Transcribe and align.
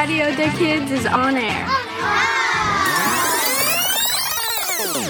Radio 0.00 0.34
Day 0.34 0.50
Kids 0.56 0.90
is 0.92 1.04
on 1.04 1.36
air. 1.36 1.66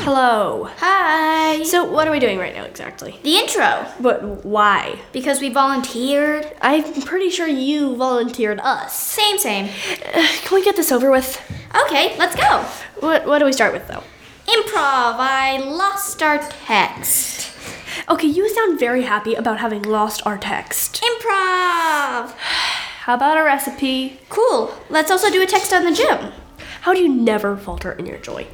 Hello. 0.02 0.68
Hi. 0.78 1.62
So, 1.62 1.84
what 1.84 2.08
are 2.08 2.10
we 2.10 2.18
doing 2.18 2.38
right 2.38 2.52
now 2.52 2.64
exactly? 2.64 3.16
the 3.22 3.36
intro. 3.36 3.86
But 4.00 4.44
why? 4.44 4.98
Because 5.12 5.40
we 5.40 5.48
volunteered. 5.48 6.52
I'm 6.60 7.02
pretty 7.02 7.30
sure 7.30 7.46
you 7.46 7.94
volunteered 7.94 8.58
us. 8.58 8.92
Same, 8.98 9.38
same. 9.38 9.66
Uh, 10.12 10.26
can 10.42 10.56
we 10.56 10.64
get 10.64 10.74
this 10.74 10.90
over 10.90 11.08
with? 11.12 11.40
Okay, 11.86 12.18
let's 12.18 12.34
go. 12.34 12.64
What, 12.98 13.26
what 13.28 13.38
do 13.38 13.44
we 13.44 13.52
start 13.52 13.72
with 13.72 13.86
though? 13.86 14.02
Improv. 14.48 15.18
I 15.20 15.58
lost 15.58 16.20
our 16.20 16.38
text. 16.66 17.52
Okay, 18.08 18.26
you 18.26 18.52
sound 18.52 18.80
very 18.80 19.02
happy 19.02 19.34
about 19.36 19.60
having 19.60 19.82
lost 19.82 20.26
our 20.26 20.36
text. 20.36 21.00
Improv. 21.00 22.34
How 23.04 23.14
about 23.14 23.38
a 23.38 23.42
recipe? 23.42 24.20
Cool. 24.28 24.74
Let's 24.90 25.10
also 25.10 25.30
do 25.30 25.40
a 25.40 25.46
text 25.46 25.72
on 25.72 25.84
the 25.86 25.90
gym. 25.90 26.32
How 26.82 26.92
do 26.92 27.00
you 27.00 27.08
never 27.08 27.56
falter 27.56 27.92
in 27.92 28.04
your 28.04 28.18
joy? 28.18 28.46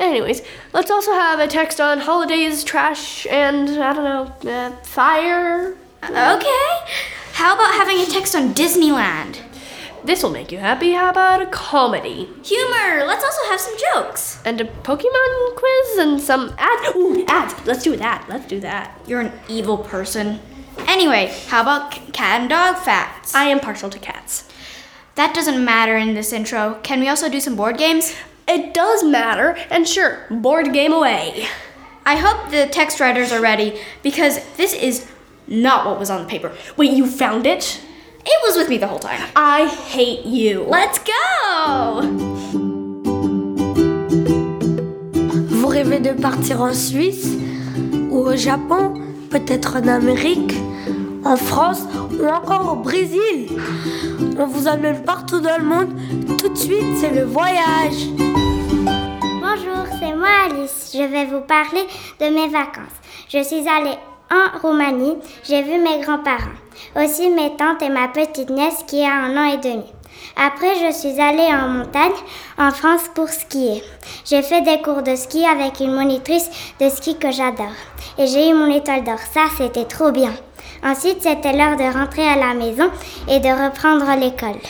Anyways, 0.00 0.42
let's 0.72 0.90
also 0.90 1.12
have 1.12 1.38
a 1.38 1.46
text 1.46 1.80
on 1.80 2.00
holidays, 2.00 2.64
trash, 2.64 3.28
and 3.28 3.68
I 3.70 3.92
don't 3.92 4.44
know, 4.44 4.50
uh, 4.50 4.72
fire. 4.82 5.76
Okay. 6.02 6.72
How 7.34 7.54
about 7.54 7.74
having 7.74 8.00
a 8.00 8.06
text 8.06 8.34
on 8.34 8.52
Disneyland? 8.54 9.38
This 10.02 10.24
will 10.24 10.30
make 10.30 10.50
you 10.50 10.58
happy. 10.58 10.94
How 10.94 11.10
about 11.10 11.40
a 11.40 11.46
comedy? 11.46 12.28
Humor. 12.42 13.04
Let's 13.06 13.22
also 13.22 13.50
have 13.50 13.60
some 13.60 13.76
jokes. 13.94 14.42
And 14.44 14.60
a 14.60 14.64
Pokemon 14.64 15.54
quiz 15.54 15.98
and 15.98 16.20
some 16.20 16.52
ads. 16.58 16.96
Ooh, 16.96 17.24
ads. 17.28 17.54
Let's 17.68 17.84
do 17.84 17.96
that. 17.96 18.26
Let's 18.28 18.48
do 18.48 18.58
that. 18.60 19.00
You're 19.06 19.20
an 19.20 19.32
evil 19.48 19.78
person. 19.78 20.40
Anyway, 20.88 21.32
how 21.48 21.62
about 21.62 21.94
c- 21.94 22.00
cat 22.12 22.40
and 22.40 22.50
dog 22.50 22.76
facts? 22.76 23.34
I 23.34 23.44
am 23.44 23.60
partial 23.60 23.90
to 23.90 23.98
cats. 23.98 24.48
That 25.14 25.34
doesn't 25.34 25.62
matter 25.64 25.96
in 25.96 26.14
this 26.14 26.32
intro. 26.32 26.78
Can 26.82 27.00
we 27.00 27.08
also 27.08 27.28
do 27.28 27.40
some 27.40 27.56
board 27.56 27.76
games? 27.78 28.14
It 28.48 28.74
does 28.74 29.04
matter, 29.04 29.56
and 29.70 29.86
sure, 29.86 30.26
board 30.30 30.72
game 30.72 30.92
away. 30.92 31.46
I 32.04 32.16
hope 32.16 32.50
the 32.50 32.66
text 32.66 32.98
writers 33.00 33.30
are 33.32 33.40
ready 33.40 33.78
because 34.02 34.40
this 34.56 34.72
is 34.72 35.06
not 35.46 35.86
what 35.86 35.98
was 35.98 36.10
on 36.10 36.22
the 36.22 36.28
paper. 36.28 36.52
Wait, 36.76 36.90
you 36.92 37.06
found 37.06 37.46
it? 37.46 37.80
It 38.24 38.40
was 38.44 38.56
with 38.56 38.68
me 38.68 38.78
the 38.78 38.86
whole 38.88 38.98
time. 38.98 39.20
I 39.36 39.66
hate 39.68 40.24
you. 40.24 40.62
Let's 40.64 40.98
go! 40.98 42.00
Vous 45.48 45.68
rêvez 45.68 46.00
de 46.02 46.12
partir 46.20 46.60
en 46.62 46.72
Suisse 46.74 47.36
ou 48.10 48.26
au 48.28 48.36
Japon, 48.36 49.11
peut-être 49.32 49.76
en 49.76 49.88
Amérique, 49.88 50.52
en 51.24 51.36
France 51.36 51.84
ou 52.20 52.26
encore 52.26 52.72
au 52.72 52.76
Brésil 52.76 53.48
On 54.38 54.46
vous 54.46 54.68
emmène 54.68 55.02
partout 55.04 55.40
dans 55.40 55.56
le 55.56 55.64
monde. 55.64 55.88
Tout 56.38 56.50
de 56.50 56.58
suite, 56.58 56.98
c'est 57.00 57.14
le 57.14 57.24
voyage. 57.24 58.08
Bonjour, 59.40 59.86
c'est 59.98 60.14
moi 60.14 60.28
Alice. 60.46 60.92
Je 60.94 61.04
vais 61.04 61.24
vous 61.24 61.40
parler 61.40 61.86
de 62.20 62.26
mes 62.26 62.48
vacances. 62.48 62.98
Je 63.28 63.42
suis 63.42 63.66
allée 63.66 63.96
en 64.30 64.58
Roumanie. 64.60 65.16
J'ai 65.44 65.62
vu 65.62 65.78
mes 65.78 66.02
grands-parents. 66.02 66.58
Aussi 66.96 67.30
mes 67.30 67.56
tantes 67.56 67.82
et 67.82 67.88
ma 67.88 68.08
petite 68.08 68.50
nièce 68.50 68.84
qui 68.86 69.02
a 69.02 69.14
un 69.14 69.36
an 69.36 69.44
et 69.44 69.58
demi. 69.58 69.84
Après, 70.36 70.74
je 70.76 70.92
suis 70.96 71.20
allée 71.20 71.48
en 71.52 71.68
montagne, 71.68 72.12
en 72.58 72.70
France, 72.70 73.02
pour 73.14 73.28
skier. 73.28 73.82
J'ai 74.24 74.42
fait 74.42 74.62
des 74.62 74.80
cours 74.82 75.02
de 75.02 75.14
ski 75.16 75.44
avec 75.46 75.80
une 75.80 75.92
monitrice 75.94 76.48
de 76.80 76.88
ski 76.88 77.16
que 77.18 77.30
j'adore. 77.30 77.76
Et 78.18 78.26
j'ai 78.26 78.48
eu 78.50 78.54
mon 78.54 78.70
étoile 78.74 79.04
d'or. 79.04 79.18
Ça, 79.32 79.42
c'était 79.56 79.84
trop 79.84 80.10
bien. 80.10 80.32
Ensuite, 80.84 81.22
c'était 81.22 81.52
l'heure 81.52 81.76
de 81.76 81.92
rentrer 81.96 82.26
à 82.26 82.36
la 82.36 82.54
maison 82.54 82.90
et 83.28 83.40
de 83.40 83.48
reprendre 83.48 84.06
l'école. 84.18 84.60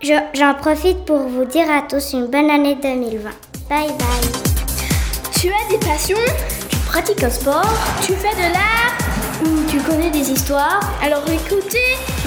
Je- 0.00 0.12
J'en 0.34 0.54
profite 0.54 1.04
pour 1.04 1.18
vous 1.18 1.44
dire 1.44 1.70
à 1.70 1.82
tous 1.82 2.12
une 2.12 2.26
bonne 2.26 2.50
année 2.50 2.76
2020. 2.76 3.30
Bye 3.68 3.88
bye. 3.88 4.30
Tu 5.32 5.48
as 5.48 5.70
des 5.70 5.78
passions 5.78 6.16
Tu 6.70 6.76
pratiques 6.86 7.22
un 7.22 7.30
sport 7.30 7.62
Tu 8.02 8.12
fais 8.14 8.34
de 8.34 8.52
l'art 8.52 8.97
Ou 9.42 9.70
tu 9.70 9.78
connais 9.80 10.10
des 10.10 10.30
histoires? 10.30 10.80
Alors 11.02 11.22
écoutez 11.28 11.78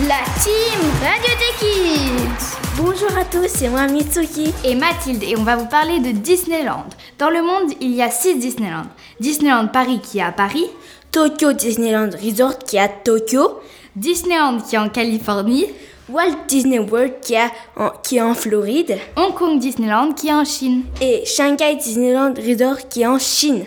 la 0.08 0.22
team 0.42 0.82
Radio 1.02 1.34
des 1.40 1.60
Kids 1.60 2.58
Bonjour 2.78 3.10
à 3.18 3.26
tous, 3.26 3.48
c'est 3.48 3.68
moi 3.70 3.88
Mitsuki. 3.88 4.54
et 4.64 4.76
Mathilde 4.76 5.24
et 5.24 5.36
on 5.38 5.44
va 5.44 5.56
vous 5.58 5.66
parler 5.68 6.00
de 6.00 6.12
Disneyland. 6.12 6.86
Dans 7.20 7.30
le 7.30 7.42
monde, 7.42 7.74
il 7.82 7.94
y 7.94 8.02
a 8.02 8.10
6 8.10 8.36
Disneyland. 8.40 8.86
Disneyland 9.20 9.68
Paris 9.68 10.00
qui 10.02 10.20
est 10.20 10.24
à 10.24 10.32
Paris, 10.32 10.68
Tokyo 11.12 11.54
Disneyland 11.54 12.10
Resort 12.24 12.60
qui 12.60 12.78
est 12.78 12.80
à 12.82 12.88
Tokyo, 12.88 13.60
Disneyland 13.96 14.60
qui 14.62 14.76
est 14.76 14.80
en 14.80 14.90
Californie, 14.90 15.66
Walt 16.10 16.36
Disney 16.48 16.80
World 16.80 17.16
qui, 17.22 17.34
est 17.34 17.50
en- 17.78 17.92
qui 18.04 18.18
est 18.18 18.22
en 18.22 18.34
Floride 18.34 18.98
Hong 19.16 19.34
Kong 19.34 19.60
Disneyland 19.60 20.14
qui 20.14 20.28
est 20.30 20.34
en 20.34 20.46
Chine. 20.46 20.84
et 21.02 21.24
Shanghai 21.26 21.76
Disneyland 21.76 22.34
Resort 22.38 22.88
qui 22.90 23.02
est 23.02 23.08
en 23.08 23.20
Chine. 23.20 23.66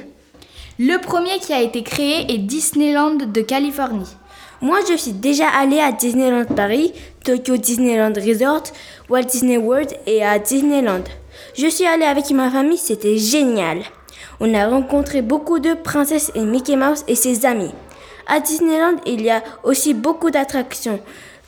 Le 0.81 0.99
premier 0.99 1.39
qui 1.39 1.53
a 1.53 1.63
été 1.63 1.85
créé 1.85 2.33
est 2.35 2.39
Disneyland 2.39 3.15
de 3.15 3.41
Californie. 3.43 4.09
Moi, 4.61 4.79
je 4.91 4.97
suis 4.97 5.13
déjà 5.13 5.47
allée 5.49 5.79
à 5.79 5.93
Disneyland 5.93 6.47
Paris, 6.47 6.93
Tokyo 7.25 7.57
Disneyland 7.57 8.15
Resort, 8.17 8.65
Walt 9.09 9.23
Disney 9.23 9.57
World 9.57 9.93
et 10.09 10.25
à 10.25 10.41
Disneyland. 10.41 11.05
Je 11.57 11.69
suis 11.69 11.87
allée 11.87 12.07
avec 12.07 12.29
ma 12.33 12.51
famille, 12.51 12.77
c'était 12.77 13.19
génial. 13.19 13.83
On 14.41 14.53
a 14.53 14.67
rencontré 14.67 15.23
beaucoup 15.23 15.61
de 15.61 15.75
princesses 15.75 16.33
et 16.35 16.41
Mickey 16.41 16.75
Mouse 16.75 17.05
et 17.07 17.15
ses 17.15 17.47
amis. 17.47 17.71
À 18.27 18.41
Disneyland, 18.41 18.97
il 19.07 19.23
y 19.23 19.31
a 19.31 19.45
aussi 19.63 19.95
beaucoup 19.95 20.33
d'attractions, 20.33 20.99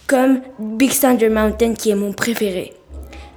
comme 0.06 0.41
Big 0.60 0.97
Thunder 0.97 1.31
Mountain 1.31 1.75
qui 1.75 1.91
est 1.91 1.97
mon 1.97 2.12
préféré. 2.12 2.75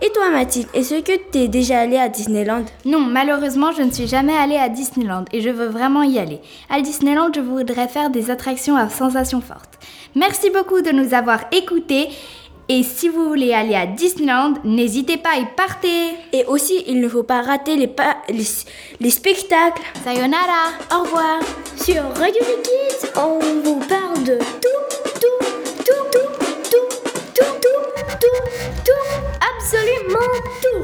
Et 0.01 0.09
toi, 0.11 0.29
Mathilde, 0.29 0.69
est-ce 0.73 0.95
que 1.01 1.11
tu 1.31 1.39
es 1.39 1.47
déjà 1.49 1.81
allée 1.81 1.97
à 1.97 2.07
Disneyland? 2.07 2.63
Non, 2.85 2.99
malheureusement, 2.99 3.71
je 3.73 3.81
ne 3.81 3.91
suis 3.91 4.07
jamais 4.07 4.35
allée 4.35 4.55
à 4.55 4.69
Disneyland 4.69 5.25
et 5.33 5.41
je 5.41 5.49
veux 5.49 5.67
vraiment 5.67 6.03
y 6.03 6.17
aller. 6.17 6.39
À 6.69 6.79
Disneyland, 6.81 7.31
je 7.35 7.41
voudrais 7.41 7.89
faire 7.89 8.09
des 8.09 8.31
attractions 8.31 8.77
à 8.77 8.87
sensations 8.89 9.41
fortes. 9.41 9.77
Merci 10.15 10.49
beaucoup 10.51 10.81
de 10.81 10.91
nous 10.91 11.13
avoir 11.13 11.41
écoutés 11.51 12.07
et 12.69 12.83
si 12.83 13.09
vous 13.09 13.25
voulez 13.27 13.51
aller 13.53 13.75
à 13.75 13.87
Disneyland, 13.87 14.53
n'hésitez 14.63 15.17
pas 15.17 15.37
et 15.37 15.45
partez. 15.57 16.15
Et 16.31 16.45
aussi, 16.45 16.81
il 16.87 17.01
ne 17.01 17.09
faut 17.09 17.23
pas 17.23 17.41
rater 17.41 17.75
les, 17.75 17.87
pa- 17.87 18.17
les, 18.29 18.45
les 19.01 19.09
spectacles. 19.09 19.81
Sayonara. 20.05 20.69
Au 20.95 21.01
revoir 21.03 21.39
Sur 21.75 22.03
Radio 22.17 22.41
Kids, 22.63 23.09
on 23.17 23.39
vous 23.63 23.79
parle 23.79 24.23
de 24.23 24.37
tout, 24.37 24.81
tout, 25.19 25.29
tout, 25.83 25.91
tout, 26.13 26.21
tout, 26.63 26.69
tout, 26.71 26.87
tout, 27.33 27.43
tout, 27.61 28.19
tout, 28.21 28.78
absolument 29.69 30.25
tout. 30.63 30.83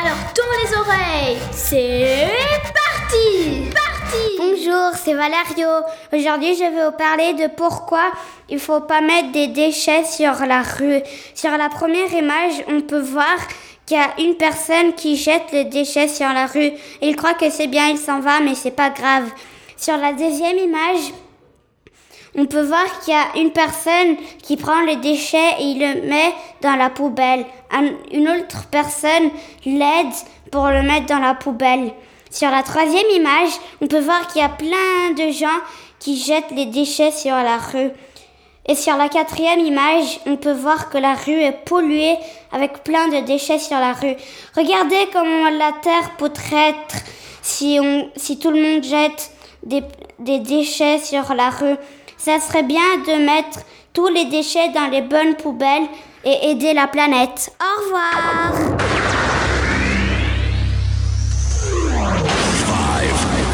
Alors 0.00 0.16
tourne 0.32 0.48
les 0.64 0.74
oreilles, 0.74 1.38
c'est 1.52 2.28
parti, 2.72 3.70
parti. 3.74 4.36
Bonjour, 4.38 4.92
c'est 4.94 5.12
Valerio. 5.12 5.68
Aujourd'hui, 6.10 6.54
je 6.54 6.60
vais 6.60 6.84
vous 6.86 6.96
parler 6.96 7.34
de 7.34 7.48
pourquoi 7.54 8.10
il 8.48 8.58
faut 8.58 8.80
pas 8.80 9.02
mettre 9.02 9.32
des 9.32 9.48
déchets 9.48 10.04
sur 10.04 10.46
la 10.46 10.62
rue. 10.62 11.02
Sur 11.34 11.50
la 11.50 11.68
première 11.68 12.12
image, 12.14 12.64
on 12.68 12.80
peut 12.80 13.00
voir 13.00 13.36
qu'il 13.84 13.98
y 13.98 14.00
a 14.00 14.14
une 14.18 14.36
personne 14.36 14.94
qui 14.94 15.16
jette 15.16 15.52
les 15.52 15.64
déchets 15.64 16.08
sur 16.08 16.28
la 16.28 16.46
rue. 16.46 16.72
Il 17.02 17.16
croit 17.16 17.34
que 17.34 17.50
c'est 17.50 17.66
bien, 17.66 17.88
il 17.88 17.98
s'en 17.98 18.20
va, 18.20 18.40
mais 18.40 18.54
c'est 18.54 18.70
pas 18.70 18.88
grave. 18.88 19.28
Sur 19.76 19.98
la 19.98 20.12
deuxième 20.12 20.56
image, 20.56 21.12
on 22.36 22.46
peut 22.46 22.62
voir 22.62 23.00
qu'il 23.00 23.12
y 23.12 23.16
a 23.16 23.40
une 23.40 23.50
personne 23.52 24.16
qui 24.42 24.56
prend 24.56 24.80
les 24.82 24.96
déchets 24.96 25.56
et 25.58 25.62
il 25.64 25.80
le 25.80 26.08
met 26.08 26.32
dans 26.62 26.76
la 26.76 26.90
poubelle. 26.90 27.44
Un- 27.72 27.94
une 28.12 28.28
autre 28.28 28.66
personne 28.70 29.30
l'aide 29.64 30.12
pour 30.52 30.68
le 30.68 30.82
mettre 30.82 31.06
dans 31.06 31.18
la 31.18 31.34
poubelle. 31.34 31.92
Sur 32.30 32.50
la 32.50 32.62
troisième 32.62 33.10
image, 33.14 33.50
on 33.80 33.86
peut 33.88 33.98
voir 34.00 34.28
qu'il 34.28 34.40
y 34.40 34.44
a 34.44 34.48
plein 34.48 35.10
de 35.16 35.32
gens 35.32 35.48
qui 35.98 36.16
jettent 36.16 36.52
les 36.52 36.66
déchets 36.66 37.10
sur 37.10 37.34
la 37.34 37.56
rue. 37.58 37.90
Et 38.66 38.74
sur 38.76 38.96
la 38.96 39.08
quatrième 39.08 39.58
image, 39.60 40.20
on 40.26 40.36
peut 40.36 40.52
voir 40.52 40.90
que 40.90 40.98
la 40.98 41.14
rue 41.14 41.40
est 41.42 41.64
polluée 41.64 42.16
avec 42.52 42.84
plein 42.84 43.08
de 43.08 43.26
déchets 43.26 43.58
sur 43.58 43.78
la 43.80 43.92
rue. 43.92 44.14
Regardez 44.56 45.08
comment 45.12 45.50
la 45.50 45.72
terre 45.82 46.12
peut 46.18 46.32
être 46.52 46.94
si, 47.42 47.78
on, 47.82 48.08
si 48.16 48.38
tout 48.38 48.50
le 48.50 48.62
monde 48.62 48.84
jette 48.84 49.32
des, 49.64 49.82
des 50.20 50.38
déchets 50.38 50.98
sur 50.98 51.34
la 51.34 51.50
rue. 51.50 51.74
Ça 52.22 52.38
serait 52.38 52.64
bien 52.64 52.98
de 52.98 53.24
mettre 53.24 53.60
tous 53.94 54.08
les 54.08 54.26
déchets 54.26 54.68
dans 54.74 54.88
les 54.88 55.00
bonnes 55.00 55.36
poubelles 55.36 55.88
et 56.22 56.50
aider 56.50 56.74
la 56.74 56.86
planète. 56.86 57.50
Au 57.58 57.82
revoir. 57.82 58.52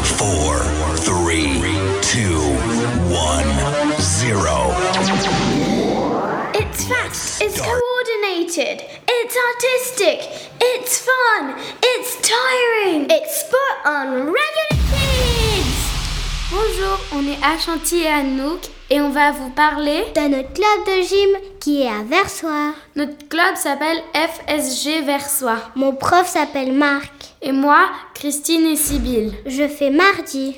Four, 0.03 0.57
three, 0.97 1.61
two, 2.01 2.41
one, 3.09 3.47
zero. 4.01 4.73
It's 6.53 6.85
fast, 6.87 7.41
it's 7.41 7.61
coordinated, 7.61 8.83
it's 9.07 9.35
artistic, 9.47 10.27
it's 10.59 11.05
fun, 11.05 11.55
it's 11.81 12.17
tiring, 12.27 13.05
it's 13.09 13.45
spot 13.45 13.85
on. 13.85 14.33
Kids. 14.33 15.56
Bonjour, 16.49 16.97
on 17.13 17.27
est 17.27 17.43
à 17.43 17.59
Chantilly 17.59 18.03
et 18.03 18.07
à 18.07 18.19
Anouk 18.19 18.69
et 18.89 19.01
on 19.01 19.09
va 19.09 19.31
vous 19.31 19.49
parler 19.49 20.05
de 20.15 20.21
notre 20.29 20.53
club 20.53 20.85
de 20.85 21.01
gym 21.01 21.29
qui 21.59 21.81
est 21.81 21.89
à 21.89 22.03
Versoix. 22.07 22.73
Notre 22.95 23.27
club 23.27 23.57
s'appelle 23.57 24.01
FSG 24.13 25.03
Versoix. 25.03 25.57
Mon 25.75 25.93
prof 25.93 26.25
s'appelle 26.25 26.71
Marc. 26.71 27.11
Et 27.41 27.51
moi, 27.51 27.89
Christine 28.13 28.65
et 28.65 28.77
Sybille. 28.77 29.33
Je 29.45 29.67
fais 29.67 29.89
mardi. 29.89 30.55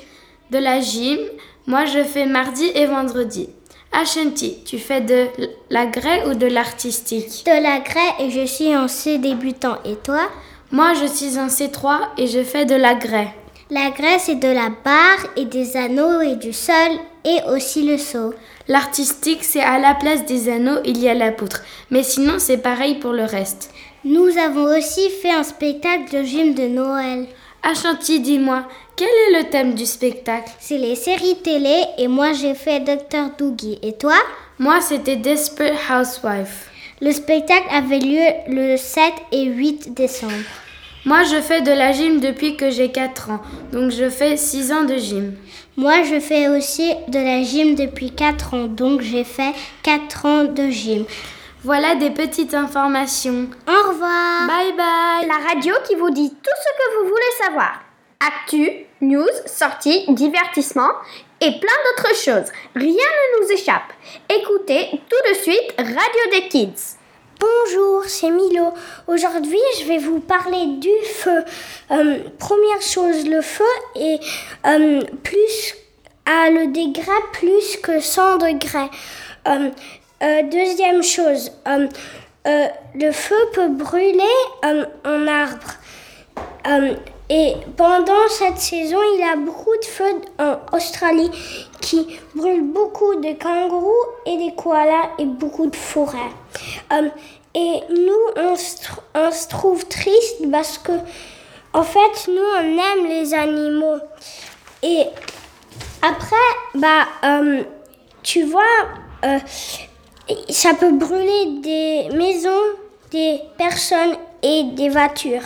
De 0.52 0.58
la 0.58 0.80
gym, 0.80 1.18
moi 1.66 1.86
je 1.86 2.04
fais 2.04 2.26
mardi 2.26 2.70
et 2.76 2.86
vendredi. 2.86 3.48
Ashanti, 3.90 4.62
tu 4.64 4.78
fais 4.78 5.00
de 5.00 5.26
la 5.70 5.86
grès 5.86 6.24
ou 6.28 6.34
de 6.34 6.46
l'artistique? 6.46 7.44
De 7.46 7.62
la 7.62 7.80
grès 7.80 8.14
et 8.20 8.30
je 8.30 8.46
suis 8.46 8.76
en 8.76 8.86
C 8.86 9.18
débutant. 9.18 9.78
Et 9.84 9.96
toi? 9.96 10.28
Moi 10.70 10.94
je 10.94 11.06
suis 11.06 11.36
en 11.36 11.48
C3 11.48 12.10
et 12.16 12.28
je 12.28 12.44
fais 12.44 12.64
de 12.64 12.76
la 12.76 12.94
grès. 12.94 13.34
La 13.72 13.90
grès 13.90 14.18
c'est 14.18 14.34
de 14.40 14.48
la 14.48 14.68
barre 14.84 15.30
et 15.36 15.44
des 15.44 15.76
anneaux 15.76 16.20
et 16.22 16.34
du 16.34 16.52
sol 16.52 16.90
et 17.24 17.38
aussi 17.52 17.84
le 17.84 17.98
seau. 17.98 18.34
L'artistique 18.66 19.44
c'est 19.44 19.62
à 19.62 19.78
la 19.78 19.94
place 19.94 20.24
des 20.26 20.48
anneaux 20.48 20.80
il 20.84 20.98
y 20.98 21.08
a 21.08 21.14
la 21.14 21.30
poutre. 21.30 21.62
Mais 21.88 22.02
sinon 22.02 22.40
c'est 22.40 22.58
pareil 22.58 22.96
pour 22.96 23.12
le 23.12 23.22
reste. 23.22 23.70
Nous 24.04 24.36
avons 24.38 24.76
aussi 24.76 25.08
fait 25.22 25.30
un 25.30 25.44
spectacle 25.44 26.12
de 26.12 26.24
gym 26.24 26.54
de 26.54 26.66
Noël. 26.66 27.26
Ashanti, 27.62 28.18
dis-moi, 28.18 28.64
quel 28.96 29.06
est 29.06 29.38
le 29.38 29.50
thème 29.50 29.74
du 29.74 29.86
spectacle? 29.86 30.50
C'est 30.58 30.78
les 30.78 30.96
séries 30.96 31.38
télé 31.40 31.84
et 31.96 32.08
moi 32.08 32.32
j'ai 32.32 32.54
fait 32.54 32.80
Dr 32.80 33.30
Doogie. 33.38 33.78
Et 33.82 33.92
toi? 33.92 34.16
Moi 34.58 34.80
c'était 34.80 35.14
Desperate 35.14 35.78
Housewife. 35.88 36.70
Le 37.00 37.12
spectacle 37.12 37.68
avait 37.70 38.00
lieu 38.00 38.26
le 38.48 38.76
7 38.76 39.00
et 39.30 39.44
8 39.44 39.94
décembre. 39.94 40.34
Moi 41.06 41.22
je 41.24 41.40
fais 41.40 41.62
de 41.62 41.70
la 41.72 41.92
gym 41.92 42.20
depuis 42.20 42.56
que 42.56 42.70
j'ai 42.70 42.92
4 42.92 43.30
ans, 43.30 43.40
donc 43.72 43.90
je 43.90 44.10
fais 44.10 44.36
6 44.36 44.70
ans 44.70 44.84
de 44.84 44.96
gym. 44.96 45.34
Moi 45.78 46.02
je 46.02 46.20
fais 46.20 46.48
aussi 46.48 46.92
de 47.08 47.18
la 47.18 47.42
gym 47.42 47.74
depuis 47.74 48.10
4 48.10 48.54
ans, 48.54 48.66
donc 48.66 49.00
j'ai 49.00 49.24
fait 49.24 49.54
4 49.82 50.26
ans 50.26 50.44
de 50.44 50.68
gym. 50.68 51.06
Voilà 51.64 51.94
des 51.94 52.10
petites 52.10 52.52
informations. 52.52 53.48
Au 53.66 53.88
revoir. 53.88 54.46
Bye 54.46 54.72
bye. 54.76 55.26
La 55.26 55.48
radio 55.48 55.74
qui 55.86 55.94
vous 55.94 56.10
dit 56.10 56.30
tout 56.30 56.36
ce 56.62 56.70
que 56.76 56.98
vous 56.98 57.08
voulez 57.08 57.46
savoir. 57.46 57.80
Actu, 58.20 58.70
news, 59.00 59.24
sorties, 59.46 60.04
divertissement 60.08 60.90
et 61.40 61.50
plein 61.50 61.78
d'autres 61.96 62.14
choses. 62.14 62.52
Rien 62.74 62.92
ne 62.92 63.42
nous 63.42 63.52
échappe. 63.52 63.92
Écoutez 64.28 64.88
tout 65.08 65.30
de 65.30 65.34
suite 65.34 65.74
Radio 65.78 66.30
des 66.30 66.48
Kids. 66.48 66.99
Bonjour, 67.40 68.04
c'est 68.04 68.28
Milo. 68.28 68.74
Aujourd'hui, 69.06 69.58
je 69.78 69.86
vais 69.86 69.96
vous 69.96 70.20
parler 70.20 70.76
du 70.78 70.90
feu. 71.06 71.42
Euh, 71.90 72.18
première 72.38 72.82
chose, 72.82 73.26
le 73.26 73.40
feu 73.40 73.64
est 73.94 74.20
euh, 74.66 75.00
plus 75.22 75.74
à 76.26 76.50
le 76.50 76.66
degré 76.66 77.10
plus 77.32 77.78
que 77.82 77.98
100 77.98 78.36
degrés. 78.38 78.90
Euh, 79.48 79.70
deuxième 80.50 81.02
chose, 81.02 81.50
le 82.44 83.10
feu 83.10 83.48
peut 83.54 83.68
brûler 83.68 84.36
un 84.62 85.26
arbre. 85.26 85.78
Et 87.32 87.54
pendant 87.76 88.28
cette 88.28 88.58
saison, 88.58 88.98
il 89.14 89.20
y 89.20 89.22
a 89.22 89.36
beaucoup 89.36 89.76
de 89.80 89.84
feux 89.84 90.20
en 90.40 90.76
Australie 90.76 91.30
qui 91.80 92.18
brûlent 92.34 92.72
beaucoup 92.72 93.14
de 93.14 93.40
kangourous 93.40 94.04
et 94.26 94.36
des 94.36 94.52
koalas 94.56 95.10
et 95.16 95.26
beaucoup 95.26 95.68
de 95.68 95.76
forêts. 95.76 96.18
Euh, 96.92 97.08
et 97.54 97.80
nous, 97.88 98.42
on 98.42 98.56
se, 98.56 99.48
trouve 99.48 99.86
triste 99.86 100.50
parce 100.50 100.76
que, 100.78 100.90
en 101.72 101.84
fait, 101.84 102.28
nous, 102.28 102.42
on 102.58 102.62
aime 102.62 103.06
les 103.08 103.32
animaux. 103.32 103.98
Et 104.82 105.04
après, 106.02 106.36
bah, 106.74 107.06
euh, 107.22 107.62
tu 108.24 108.42
vois, 108.42 108.62
euh, 109.24 109.38
ça 110.48 110.74
peut 110.74 110.92
brûler 110.92 111.60
des 111.62 112.08
maisons, 112.16 112.50
des 113.12 113.40
personnes 113.56 114.16
et 114.42 114.64
des 114.74 114.88
voitures 114.88 115.42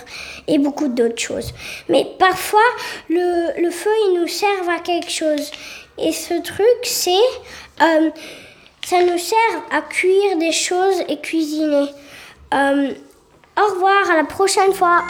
et 0.46 0.58
beaucoup 0.58 0.88
d'autres 0.88 1.20
choses. 1.20 1.52
Mais 1.88 2.06
parfois, 2.18 2.60
le, 3.08 3.60
le 3.62 3.70
feu, 3.70 3.90
il 4.08 4.20
nous 4.20 4.28
sert 4.28 4.68
à 4.68 4.78
quelque 4.80 5.10
chose. 5.10 5.50
Et 5.98 6.12
ce 6.12 6.34
truc, 6.42 6.78
c'est... 6.82 7.12
euh, 7.82 8.10
ça 8.86 9.00
nous 9.02 9.18
sert 9.18 9.62
à 9.70 9.80
cuire 9.80 10.36
des 10.38 10.52
choses 10.52 11.02
et 11.08 11.18
cuisiner. 11.18 11.86
Euh, 12.52 12.92
au 13.56 13.72
revoir, 13.74 14.10
à 14.10 14.16
la 14.16 14.24
prochaine 14.24 14.74
fois. 14.74 15.02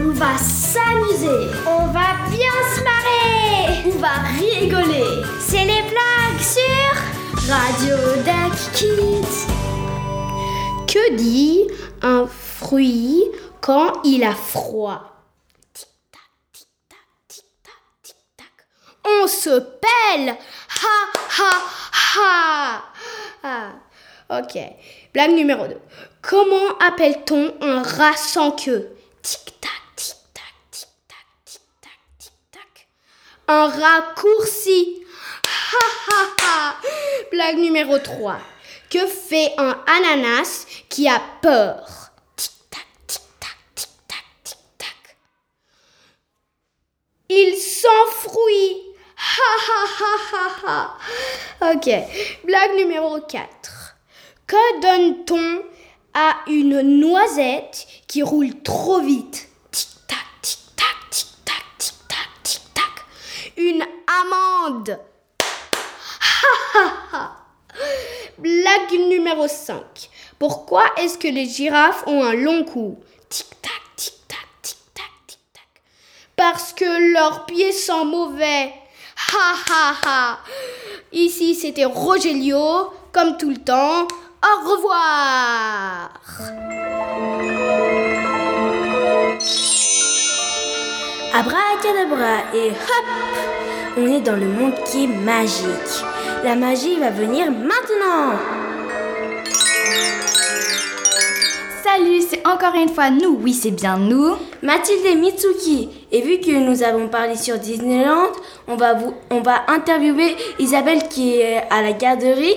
On 0.00 0.10
va 0.10 0.36
s'amuser. 0.38 1.48
On 1.66 1.86
va 1.86 2.16
bien 2.30 2.56
se 2.74 2.82
marrer. 2.82 3.82
On 3.86 3.98
va 3.98 4.14
rigoler. 4.38 5.22
C'est 5.40 5.64
les 5.64 5.82
blagues 5.82 6.40
sur 6.40 7.52
Radio 7.52 7.96
Duck 8.24 8.72
Kids. 8.74 9.57
Dit 11.16 11.66
un 12.02 12.26
fruit 12.26 13.24
quand 13.60 14.02
il 14.04 14.24
a 14.24 14.34
froid 14.34 15.18
On 19.04 19.26
se 19.26 19.58
pèle 19.58 20.36
Ha 20.82 20.96
ha 21.38 21.62
ha 22.20 22.82
Ah, 23.42 23.72
Ok. 24.30 24.58
Blague 25.14 25.30
numéro 25.30 25.66
2. 25.66 25.80
Comment 26.20 26.76
appelle-t-on 26.78 27.54
un 27.62 27.82
rat 27.82 28.16
sans 28.16 28.50
queue? 28.50 28.90
Tic-tac, 29.22 29.70
tic-tac, 29.96 30.42
tic-tac, 30.70 31.26
tic-tac, 31.46 32.00
tic-tac. 32.18 32.88
Un 33.46 33.68
raccourci. 33.68 35.02
Ha 35.44 36.12
ha 36.12 36.26
ha 36.42 36.76
Blague 37.30 37.58
numéro 37.58 37.98
3. 37.98 38.38
Que 38.90 39.06
fait 39.06 39.52
un 39.56 39.78
ananas 39.86 40.66
qui 40.88 41.08
a 41.08 41.20
peur 41.42 42.10
Tic-tac, 42.36 42.86
tic-tac, 43.06 43.56
tic-tac, 43.74 44.24
tic-tac. 44.44 45.16
Il 47.28 47.56
s'enfouit. 47.56 48.84
Ha 49.16 49.50
ha 49.66 49.80
ha 49.98 50.12
ha 50.32 50.44
ha. 50.64 51.72
Ok. 51.72 51.90
Blague 52.44 52.76
numéro 52.76 53.20
4. 53.20 53.96
Que 54.46 54.80
donne-t-on 54.80 55.62
à 56.14 56.36
une 56.46 56.80
noisette 57.00 57.86
qui 58.06 58.22
roule 58.22 58.62
trop 58.62 59.00
vite? 59.00 59.48
Tic-tac, 59.72 60.18
tic-tac, 60.42 60.96
tic-tac, 61.10 61.64
tic-tac, 61.78 62.42
tic-tac. 62.44 63.04
Une 63.56 63.84
amende. 64.06 65.00
Ha 66.20 66.54
ha 66.74 67.08
ha. 67.12 67.36
Blague 68.38 68.92
numéro 69.08 69.48
5. 69.48 70.08
Pourquoi 70.38 70.84
est-ce 70.96 71.18
que 71.18 71.26
les 71.26 71.46
girafes 71.46 72.04
ont 72.06 72.22
un 72.22 72.34
long 72.34 72.62
cou? 72.62 72.96
Tic-tac, 73.28 73.96
tic-tac, 73.96 74.46
tic-tac, 74.62 75.10
tic-tac. 75.26 75.82
Parce 76.36 76.72
que 76.72 77.12
leurs 77.12 77.44
pieds 77.46 77.72
sont 77.72 78.04
mauvais. 78.04 78.72
Ha 79.32 79.54
ha 79.68 79.94
ha. 80.06 80.38
Ici, 81.12 81.56
c'était 81.56 81.86
Rogelio, 81.86 82.92
comme 83.12 83.36
tout 83.36 83.50
le 83.50 83.56
temps. 83.56 84.06
Au 84.40 84.70
revoir. 84.70 86.12
Abracadabra 91.34 92.54
et 92.54 92.70
hop 92.70 93.06
On 93.96 94.06
est 94.06 94.20
dans 94.20 94.36
le 94.36 94.46
monde 94.46 94.74
qui 94.84 95.04
est 95.04 95.08
magique. 95.08 96.04
La 96.44 96.54
magie 96.54 97.00
va 97.00 97.10
venir 97.10 97.50
maintenant 97.50 98.57
Salut, 101.90 102.20
c'est 102.28 102.46
encore 102.46 102.74
une 102.74 102.90
fois 102.90 103.08
nous. 103.08 103.38
Oui, 103.42 103.54
c'est 103.54 103.70
bien 103.70 103.96
nous. 103.96 104.36
Mathilde 104.62 105.06
et 105.06 105.14
Mitsuki. 105.14 105.88
Et 106.12 106.20
vu 106.20 106.38
que 106.38 106.50
nous 106.50 106.82
avons 106.82 107.08
parlé 107.08 107.34
sur 107.34 107.56
Disneyland, 107.56 108.28
on 108.66 108.76
va, 108.76 108.92
vous, 108.92 109.14
on 109.30 109.40
va 109.40 109.62
interviewer 109.68 110.36
Isabelle 110.58 111.08
qui 111.08 111.36
est 111.40 111.62
à 111.70 111.80
la 111.80 111.92
garderie 111.92 112.56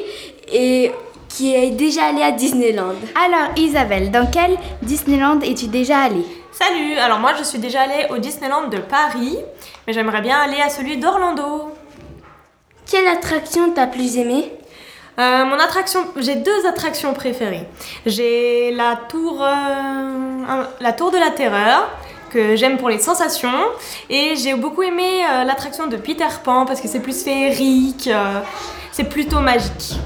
et 0.51 0.91
qui 1.29 1.55
est 1.55 1.71
déjà 1.71 2.07
allée 2.07 2.23
à 2.23 2.31
Disneyland. 2.31 2.95
Alors, 3.25 3.55
Isabelle, 3.55 4.11
dans 4.11 4.27
quel 4.29 4.57
Disneyland 4.81 5.39
es-tu 5.41 5.67
déjà 5.67 5.99
allée? 5.99 6.25
Salut, 6.51 6.97
alors 6.97 7.19
moi 7.19 7.31
je 7.39 7.43
suis 7.43 7.59
déjà 7.59 7.83
allée 7.83 8.07
au 8.09 8.17
Disneyland 8.17 8.67
de 8.67 8.77
Paris, 8.79 9.37
mais 9.87 9.93
j'aimerais 9.93 10.21
bien 10.21 10.39
aller 10.39 10.59
à 10.59 10.67
celui 10.67 10.97
d'Orlando. 10.97 11.71
Quelle 12.85 13.07
attraction 13.07 13.71
t'as 13.73 13.87
plus 13.87 14.17
aimé 14.17 14.51
Euh, 15.21 15.45
mon 15.45 15.59
attraction, 15.59 16.07
j'ai 16.17 16.35
deux 16.35 16.65
attractions 16.67 17.13
préférées. 17.13 17.67
J'ai 18.07 18.71
la 18.71 18.95
tour, 18.95 19.43
euh, 19.43 20.63
la 20.79 20.93
tour 20.93 21.11
de 21.11 21.17
la 21.17 21.29
terreur 21.29 21.89
que 22.31 22.55
j'aime 22.55 22.77
pour 22.77 22.89
les 22.89 22.97
sensations, 22.97 23.61
et 24.09 24.35
j'ai 24.35 24.55
beaucoup 24.55 24.81
aimé 24.81 25.23
euh, 25.29 25.43
l'attraction 25.43 25.87
de 25.87 25.97
Peter 25.97 26.33
Pan 26.43 26.65
parce 26.65 26.81
que 26.81 26.87
c'est 26.87 27.01
plus 27.01 27.23
féerique, 27.23 28.09
c'est 28.91 29.03
plutôt 29.03 29.41
magique. 29.41 29.99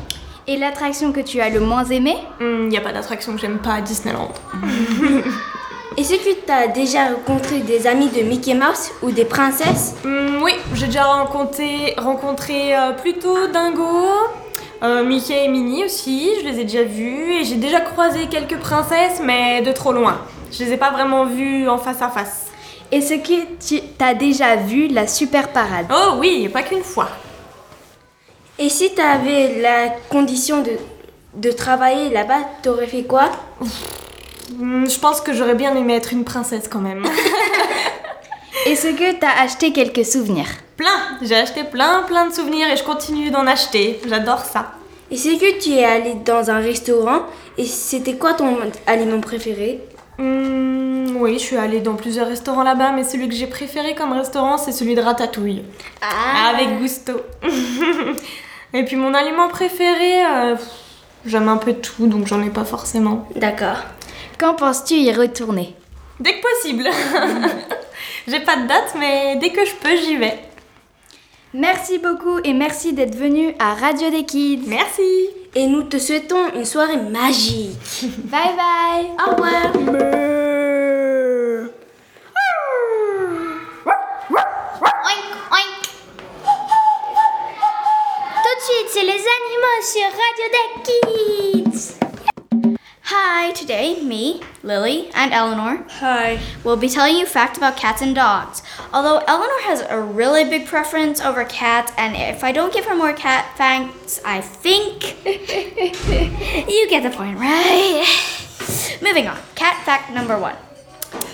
Et 0.48 0.58
l'attraction 0.58 1.12
que 1.14 1.22
tu 1.22 1.40
as 1.40 1.50
le 1.50 1.60
moins 1.60 1.86
aimée? 1.86 2.18
Il 2.42 2.68
n'y 2.68 2.78
a 2.78 2.82
pas 2.82 2.92
d'attraction 2.92 3.34
que 3.34 3.40
j'aime 3.40 3.60
pas 3.60 3.76
à 3.76 3.82
Disneyland. 3.82 4.32
Est-ce 5.98 6.16
que 6.16 6.46
tu 6.46 6.52
as 6.52 6.68
déjà 6.68 7.06
rencontré 7.06 7.60
des 7.60 7.88
amis 7.88 8.10
de 8.10 8.22
Mickey 8.22 8.54
Mouse 8.54 8.92
ou 9.02 9.12
des 9.12 9.24
princesses? 9.24 9.96
Hum, 10.04 10.42
oui, 10.44 10.52
j'ai 10.74 10.88
déjà 10.88 11.06
rencontré, 11.06 11.96
rencontré 11.98 12.74
plutôt 13.02 13.48
Dingo, 13.48 14.10
euh, 14.86 15.04
Mickey 15.04 15.46
et 15.46 15.48
Minnie 15.48 15.84
aussi, 15.86 16.30
je 16.42 16.46
les 16.48 16.60
ai 16.60 16.64
déjà 16.64 16.84
vus. 16.84 17.34
Et 17.34 17.44
j'ai 17.44 17.56
déjà 17.56 17.82
croisé 17.82 18.28
quelques 18.28 18.58
princesses, 18.60 19.20
mais 19.24 19.62
de 19.62 19.72
trop 19.72 19.92
loin. 19.94 20.20
Je 20.52 20.64
les 20.64 20.74
ai 20.74 20.78
pas 20.78 20.92
vraiment 20.92 21.26
vues 21.26 21.68
en 21.68 21.78
face 21.78 22.02
à 22.02 22.10
face. 22.10 22.46
Est-ce 22.92 23.16
que 23.16 23.46
tu 23.68 23.82
as 24.00 24.14
déjà 24.14 24.56
vu 24.56 24.88
la 24.88 25.08
super 25.08 25.50
parade? 25.50 25.88
Oh 25.92 26.16
oui, 26.20 26.48
pas 26.50 26.62
qu'une 26.64 26.84
fois. 26.84 27.10
Et 28.58 28.70
si 28.70 28.94
tu 28.94 29.02
avais 29.02 29.60
la 29.62 29.90
condition 30.10 30.62
de, 30.62 30.72
de 31.36 31.52
travailler 31.52 32.10
là-bas, 32.10 32.42
t'aurais 32.64 32.88
fait 32.88 33.04
quoi? 33.04 33.30
Hmm, 34.58 34.88
Je 34.88 35.00
pense 35.00 35.20
que 35.20 35.34
j'aurais 35.34 35.56
bien 35.56 35.76
aimé 35.76 35.96
être 35.96 36.14
une 36.14 36.24
princesse 36.24 36.68
quand 36.70 36.80
même. 36.80 37.04
Est-ce 38.66 38.88
que 38.88 39.20
tu 39.20 39.24
as 39.24 39.44
acheté 39.44 39.72
quelques 39.72 40.04
souvenirs? 40.04 40.48
Plein 40.76 41.20
J'ai 41.22 41.36
acheté 41.36 41.64
plein 41.64 42.02
plein 42.02 42.26
de 42.26 42.34
souvenirs 42.34 42.68
et 42.68 42.76
je 42.76 42.84
continue 42.84 43.30
d'en 43.30 43.46
acheter. 43.46 44.00
J'adore 44.10 44.40
ça. 44.40 44.72
Et 45.12 45.18
c'est 45.18 45.38
que 45.38 45.60
tu 45.62 45.74
es 45.74 45.86
allé 45.86 46.16
dans 46.26 46.50
un 46.50 46.58
restaurant 46.58 47.28
et 47.60 47.66
c'était 47.66 48.16
quoi 48.16 48.34
ton 48.34 48.58
aliment 48.88 49.22
préféré? 49.22 49.82
Hmm, 50.18 51.16
oui, 51.18 51.34
je 51.34 51.44
suis 51.44 51.58
allée 51.58 51.80
dans 51.80 51.94
plusieurs 51.94 52.28
restaurants 52.28 52.64
là-bas, 52.64 52.92
mais 52.92 53.04
celui 53.04 53.30
que 53.30 53.36
j'ai 53.36 53.46
préféré 53.46 53.94
comme 53.94 54.14
restaurant, 54.14 54.58
c'est 54.58 54.72
celui 54.72 54.96
de 54.96 55.02
Ratatouille. 55.02 55.64
Avec 56.50 56.80
gusto. 56.80 57.22
Et 58.74 58.84
puis 58.84 58.96
mon 58.96 59.14
aliment 59.14 59.48
préféré, 59.48 60.26
euh, 60.26 60.56
j'aime 61.24 61.50
un 61.50 61.58
peu 61.58 61.74
tout, 61.74 62.08
donc 62.08 62.26
j'en 62.26 62.42
ai 62.42 62.50
pas 62.50 62.66
forcément. 62.66 63.30
D'accord. 63.36 63.78
Quand 64.40 64.56
penses-tu 64.56 64.96
y 64.96 65.14
retourner? 65.14 65.76
Dès 66.20 66.34
que 66.34 66.42
possible. 66.42 66.90
j'ai 68.28 68.40
pas 68.40 68.56
de 68.58 68.68
date, 68.68 68.96
mais 68.98 69.36
dès 69.36 69.50
que 69.52 69.64
je 69.66 69.74
peux, 69.76 69.96
j'y 69.98 70.18
vais. 70.18 70.40
Merci 71.54 72.00
beaucoup 72.00 72.40
et 72.44 72.54
merci 72.54 72.92
d'être 72.92 73.16
venu 73.16 73.56
à 73.60 73.76
Radio 73.76 74.10
des 74.10 74.26
Kids. 74.26 74.64
Merci. 74.68 75.30
Et 75.54 75.68
nous 75.68 75.84
te 75.84 75.98
souhaitons 75.98 76.54
une 76.54 76.66
soirée 76.66 76.98
magique. 76.98 77.78
Bye 78.26 78.56
bye. 78.58 79.06
Au 79.26 79.32
revoir. 79.32 79.72
Oink, 85.06 85.30
oink. 85.52 85.82
Tout 88.44 88.56
de 88.56 88.64
suite, 88.64 88.90
c'est 88.90 89.04
les 89.04 89.12
animaux 89.12 89.82
sur 89.82 90.04
Radio 90.04 90.46
des 90.52 91.72
Kids. 91.72 92.05
Hi, 93.18 93.52
today 93.52 94.02
me, 94.02 94.42
Lily, 94.62 95.10
and 95.14 95.32
Eleanor 95.32 95.86
Hi. 95.90 96.38
We'll 96.66 96.76
be 96.76 96.90
telling 96.90 97.16
you 97.16 97.26
facts 97.26 97.58
about 97.58 97.78
cats 97.78 98.02
and 98.02 98.14
dogs. 98.14 98.62
Although 98.92 99.20
Eleanor 99.20 99.62
has 99.62 99.80
a 99.90 100.02
really 100.02 100.44
big 100.44 100.68
preference 100.68 101.22
over 101.22 101.46
cats, 101.46 101.94
and 101.98 102.14
if 102.18 102.44
I 102.44 102.52
don't 102.52 102.74
give 102.74 102.84
her 102.84 102.94
more 102.94 103.14
cat 103.14 103.56
facts, 103.58 104.20
I 104.26 104.42
think 104.42 105.26
you 105.26 106.90
get 106.90 107.04
the 107.04 107.16
point, 107.16 107.40
right? 107.40 108.06
Moving 109.02 109.28
on. 109.28 109.38
Cat 109.56 109.86
fact 109.86 110.12
number 110.12 110.38
one. 110.38 110.58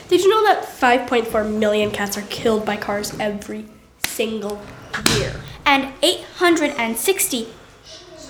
Did 0.07 0.21
you 0.21 0.29
know 0.29 0.43
that 0.43 0.63
5.4 0.63 1.51
million 1.51 1.89
cats 1.89 2.15
are 2.15 2.25
killed 2.29 2.63
by 2.63 2.77
cars 2.77 3.19
every 3.19 3.65
single 4.03 4.61
year? 5.17 5.33
And 5.65 5.91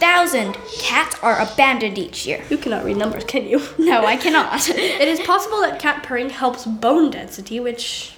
860,000 0.02 0.82
cats 0.82 1.16
are 1.22 1.40
abandoned 1.40 1.98
each 2.00 2.26
year. 2.26 2.44
You 2.50 2.58
cannot 2.58 2.84
read 2.84 2.98
numbers, 2.98 3.24
can 3.24 3.46
you? 3.46 3.62
No, 3.78 4.04
I 4.06 4.18
cannot. 4.18 4.68
It 4.70 5.08
is 5.08 5.20
possible 5.20 5.62
that 5.62 5.80
cat 5.80 6.02
purring 6.02 6.32
helps 6.32 6.66
bone 6.66 7.12
density, 7.12 7.60
which 7.60 8.14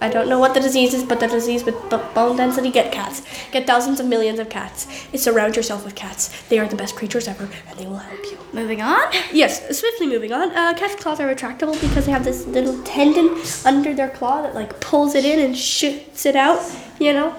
I 0.00 0.10
don't 0.10 0.28
know 0.28 0.38
what 0.38 0.52
the 0.52 0.60
disease 0.60 0.92
is, 0.92 1.04
but 1.04 1.20
the 1.20 1.28
disease 1.28 1.64
with 1.64 1.76
bone 2.14 2.36
density 2.36 2.70
get 2.70 2.92
cats. 2.92 3.22
Get 3.50 3.66
thousands 3.66 3.98
of 3.98 4.06
millions 4.06 4.40
of 4.40 4.50
cats. 4.50 4.86
It 5.12 5.18
surround 5.18 5.56
yourself 5.56 5.84
with 5.86 5.94
cats. 5.94 6.28
They 6.48 6.58
are 6.58 6.66
the 6.68 6.76
best 6.76 6.96
creatures 6.96 7.26
ever, 7.28 7.48
and 7.68 7.78
they 7.78 7.86
will 7.86 7.96
help 7.96 8.24
you. 8.30 8.36
Moving 8.52 8.82
on. 8.82 9.10
Yes, 9.32 9.78
swiftly 9.78 10.06
moving 10.08 10.32
on. 10.32 10.50
Uh, 10.50 10.74
cat's 10.74 10.96
claws 11.02 11.18
are 11.20 11.34
retractable 11.34 11.80
because 11.80 12.04
they 12.04 12.12
have 12.12 12.24
this 12.24 12.46
little 12.46 12.82
tendon 12.82 13.40
under 13.64 13.94
their 13.94 14.10
claw 14.10 14.42
that 14.42 14.54
like 14.54 14.80
pulls 14.80 15.14
it 15.14 15.24
in 15.24 15.38
and 15.38 15.56
shoots 15.56 16.26
it 16.26 16.36
out, 16.36 16.60
you 16.98 17.12
know? 17.14 17.34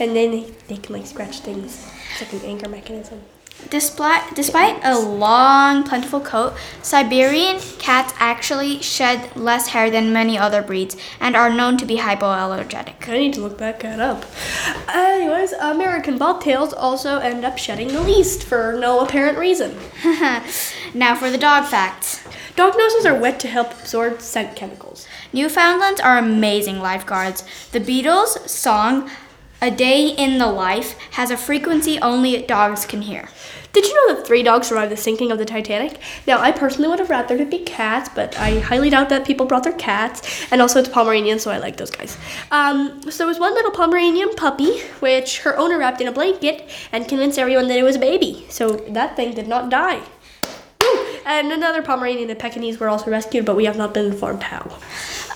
And 0.00 0.14
then 0.14 0.32
they, 0.32 0.40
they 0.68 0.76
can 0.76 0.94
like 0.96 1.06
scratch 1.06 1.38
things. 1.40 1.90
It's 2.18 2.32
like 2.32 2.42
an 2.42 2.48
anchor 2.48 2.68
mechanism. 2.68 3.22
Despite, 3.68 4.34
despite 4.34 4.80
a 4.84 4.98
long, 4.98 5.82
plentiful 5.82 6.20
coat, 6.20 6.54
Siberian 6.82 7.58
cats 7.78 8.14
actually 8.18 8.80
shed 8.80 9.36
less 9.36 9.68
hair 9.68 9.90
than 9.90 10.12
many 10.12 10.38
other 10.38 10.62
breeds 10.62 10.96
and 11.20 11.34
are 11.34 11.52
known 11.52 11.76
to 11.78 11.84
be 11.84 11.96
hypoallergenic. 11.96 13.08
I 13.08 13.18
need 13.18 13.34
to 13.34 13.40
look 13.40 13.58
that 13.58 13.80
cat 13.80 13.98
up. 13.98 14.24
Anyways, 14.88 15.52
American 15.52 16.18
bobtails 16.18 16.72
also 16.76 17.18
end 17.18 17.44
up 17.44 17.58
shedding 17.58 17.88
the 17.88 18.00
least 18.00 18.44
for 18.44 18.76
no 18.78 19.00
apparent 19.00 19.36
reason. 19.36 19.76
now 20.94 21.14
for 21.16 21.30
the 21.30 21.38
dog 21.38 21.66
facts. 21.66 22.22
Dog 22.54 22.74
noses 22.78 23.04
are 23.04 23.18
wet 23.18 23.40
to 23.40 23.48
help 23.48 23.72
absorb 23.72 24.20
scent 24.20 24.56
chemicals. 24.56 25.06
Newfoundlands 25.32 26.00
are 26.00 26.16
amazing 26.16 26.78
lifeguards. 26.80 27.44
The 27.72 27.80
Beatles' 27.80 28.48
song, 28.48 29.10
A 29.62 29.70
Day 29.70 30.08
in 30.08 30.36
the 30.36 30.46
Life, 30.46 30.98
has 31.12 31.30
a 31.30 31.36
frequency 31.36 31.98
only 32.00 32.42
dogs 32.42 32.84
can 32.84 33.00
hear. 33.00 33.30
Did 33.72 33.86
you 33.86 33.94
know 33.94 34.14
that 34.14 34.26
three 34.26 34.42
dogs 34.42 34.66
survived 34.66 34.92
the 34.92 34.96
sinking 34.98 35.32
of 35.32 35.38
the 35.38 35.46
Titanic? 35.46 35.98
Now, 36.26 36.40
I 36.40 36.52
personally 36.52 36.88
would 36.88 36.98
have 36.98 37.08
rather 37.08 37.36
it 37.36 37.50
be 37.50 37.60
cats, 37.60 38.10
but 38.14 38.38
I 38.38 38.58
highly 38.58 38.90
doubt 38.90 39.08
that 39.08 39.26
people 39.26 39.46
brought 39.46 39.64
their 39.64 39.72
cats. 39.72 40.46
And 40.50 40.60
also, 40.60 40.80
it's 40.80 40.88
Pomeranian, 40.90 41.38
so 41.38 41.50
I 41.50 41.58
like 41.58 41.78
those 41.78 41.90
guys. 41.90 42.18
Um, 42.50 43.00
so 43.10 43.18
there 43.18 43.26
was 43.26 43.38
one 43.38 43.54
little 43.54 43.70
Pomeranian 43.70 44.34
puppy, 44.34 44.80
which 45.00 45.40
her 45.40 45.56
owner 45.58 45.78
wrapped 45.78 46.00
in 46.02 46.08
a 46.08 46.12
blanket 46.12 46.68
and 46.92 47.08
convinced 47.08 47.38
everyone 47.38 47.68
that 47.68 47.78
it 47.78 47.82
was 47.82 47.96
a 47.96 47.98
baby. 47.98 48.46
So 48.50 48.72
that 48.90 49.16
thing 49.16 49.34
did 49.34 49.48
not 49.48 49.70
die. 49.70 50.02
Woo! 50.80 51.06
And 51.24 51.50
another 51.50 51.82
Pomeranian 51.82 52.28
and 52.28 52.38
Pekingese 52.38 52.78
were 52.78 52.88
also 52.88 53.10
rescued, 53.10 53.44
but 53.46 53.56
we 53.56 53.64
have 53.64 53.76
not 53.76 53.94
been 53.94 54.06
informed 54.06 54.42
how. 54.42 54.78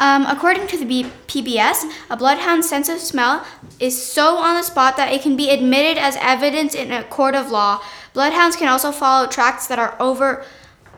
Um, 0.01 0.25
according 0.27 0.67
to 0.69 0.79
the 0.79 0.87
B- 0.87 1.13
PBS, 1.29 1.85
a 2.09 2.17
bloodhound's 2.17 2.69
sense 2.69 2.89
of 2.89 2.99
smell 2.99 3.47
is 3.79 4.03
so 4.03 4.39
on 4.39 4.55
the 4.55 4.63
spot 4.63 4.97
that 4.97 5.13
it 5.13 5.21
can 5.21 5.37
be 5.37 5.51
admitted 5.51 5.99
as 5.99 6.17
evidence 6.21 6.75
in 6.75 6.91
a 6.91 7.05
court 7.05 7.35
of 7.35 7.51
law. 7.51 7.83
Bloodhounds 8.15 8.57
can 8.57 8.69
also 8.69 8.93
follow 8.93 9.29
tracks 9.29 9.67
that 9.67 9.79
are 9.79 9.95
over 10.01 10.45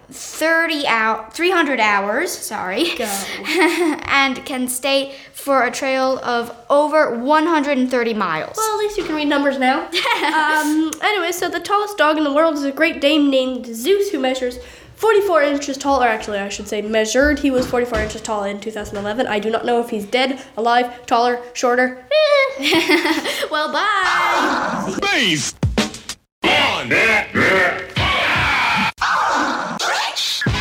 30 0.09 0.87
hour, 0.87 1.29
300 1.33 1.81
hours, 1.81 2.31
sorry, 2.31 2.91
and 3.01 4.45
can 4.45 4.69
stay 4.69 5.17
for 5.33 5.65
a 5.65 5.71
trail 5.71 6.19
of 6.21 6.55
over 6.71 7.19
130 7.19 8.15
miles. 8.15 8.57
Well, 8.57 8.77
at 8.77 8.79
least 8.79 8.99
you 8.99 9.05
can 9.05 9.17
read 9.17 9.29
numbers 9.29 9.59
now. 9.59 9.81
um, 9.87 10.93
anyway, 11.03 11.33
so 11.33 11.49
the 11.49 11.61
tallest 11.61 11.99
dog 11.99 12.19
in 12.19 12.25
the 12.25 12.33
world 12.33 12.55
is 12.55 12.65
a 12.65 12.73
Great 12.73 13.01
Dane 13.01 13.31
named 13.31 13.67
Zeus, 13.67 14.11
who 14.11 14.21
measures 14.21 14.59
44 15.07 15.43
inches 15.43 15.77
tall, 15.79 16.01
or 16.01 16.07
actually, 16.07 16.39
I 16.39 16.49
should 16.49 16.69
say, 16.69 16.81
measured. 16.81 17.41
He 17.41 17.51
was 17.51 17.67
44 17.67 17.99
inches 17.99 18.21
tall 18.21 18.45
in 18.45 18.61
2011. 18.61 19.27
I 19.27 19.41
do 19.41 19.51
not 19.51 19.65
know 19.67 19.81
if 19.81 19.91
he's 19.91 20.05
dead, 20.07 20.41
alive, 20.57 21.05
taller, 21.07 21.41
shorter. 21.55 22.07
Well, 23.51 23.73
bye. 23.73 24.97
Base. 25.01 25.55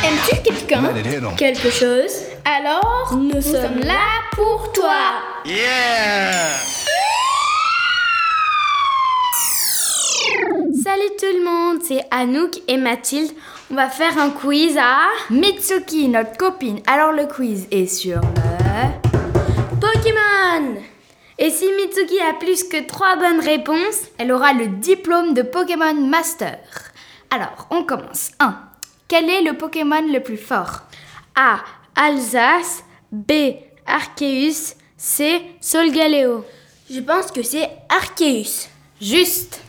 Aimes-tu 0.03 0.35
quelqu'un 0.43 0.81
Let 0.81 0.97
it 0.97 1.05
hit 1.05 1.23
'em. 1.23 1.35
Quelque 1.35 1.69
chose 1.69 2.11
Alors, 2.45 3.13
nous, 3.15 3.41
sommes 3.41 3.79
là 3.79 4.21
pour 4.31 4.71
toi. 4.71 5.21
Yeah. 5.45 6.57
Salut 10.83 11.11
tout 11.19 11.25
le 11.37 11.43
monde, 11.43 11.81
c'est 11.83 12.03
Anouk 12.09 12.59
et 12.67 12.77
Mathilde. 12.77 13.31
On 13.71 13.75
va 13.75 13.87
faire 13.89 14.17
un 14.17 14.31
quiz 14.31 14.77
à 14.77 15.07
Mitsuki, 15.29 16.09
notre 16.09 16.35
copine. 16.35 16.81
Alors 16.87 17.13
le 17.13 17.25
quiz 17.25 17.67
est 17.71 17.85
sur 17.85 18.19
le... 18.19 19.79
Pokémon. 19.79 20.75
Et 21.39 21.49
si 21.49 21.71
Mitsuki 21.77 22.19
a 22.19 22.33
plus 22.33 22.65
que 22.65 22.85
3 22.85 23.15
bonnes 23.15 23.39
réponses, 23.39 24.09
Elle 24.17 24.33
aura 24.33 24.51
le 24.51 24.67
diplôme 24.67 25.33
de 25.33 25.41
Pokémon 25.41 25.93
Master. 25.93 26.59
Alors, 27.29 27.67
on 27.69 27.83
commence. 27.83 28.31
1. 28.41 28.59
Quel 29.07 29.29
est 29.29 29.41
le 29.41 29.53
Pokémon 29.53 30.05
le 30.05 30.19
plus 30.19 30.35
fort? 30.35 30.81
A. 31.35 31.59
Alsace, 31.95 32.83
B. 33.09 33.31
Arceus, 33.87 34.75
C. 34.97 35.43
Solgaleo. 35.61 36.43
Je 36.89 36.99
pense 36.99 37.31
que 37.31 37.41
c'est 37.41 37.69
Arceus. 37.87 38.67
Juste. 38.99 39.61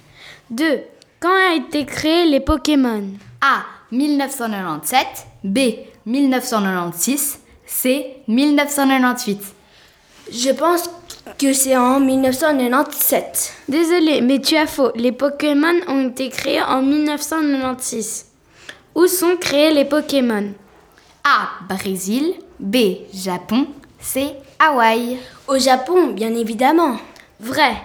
2. 0.50 0.80
Quand 1.21 1.52
a 1.52 1.54
été 1.54 1.87
créé 1.87 2.25
les 2.25 2.40
Pokémon? 2.40 3.04
A. 3.40 3.62
1997. 3.92 5.06
B. 5.44 5.58
1996. 6.06 7.38
C. 7.66 8.16
1998. 8.26 9.40
Je 10.32 10.50
pense 10.50 10.90
que 11.38 11.52
c'est 11.52 11.76
en 11.76 12.00
1997. 12.00 13.54
Désolé, 13.68 14.20
mais 14.20 14.40
tu 14.40 14.56
as 14.56 14.66
faux. 14.66 14.90
Les 14.96 15.12
Pokémon 15.12 15.75
ont 15.88 16.08
été 16.08 16.28
créés 16.30 16.62
en 16.62 16.82
1996. 16.82 18.26
Où 18.94 19.06
sont 19.06 19.37
créés 19.38 19.72
les 19.72 19.84
Pokémon? 19.84 20.52
A. 21.25 21.49
Brésil. 21.68 22.34
B. 22.58 22.76
Japon. 23.14 23.66
C. 24.00 24.32
Hawaï. 24.58 25.18
Au 25.49 25.58
Japon, 25.58 26.08
bien 26.08 26.34
évidemment. 26.34 26.96
Vrai. 27.40 27.76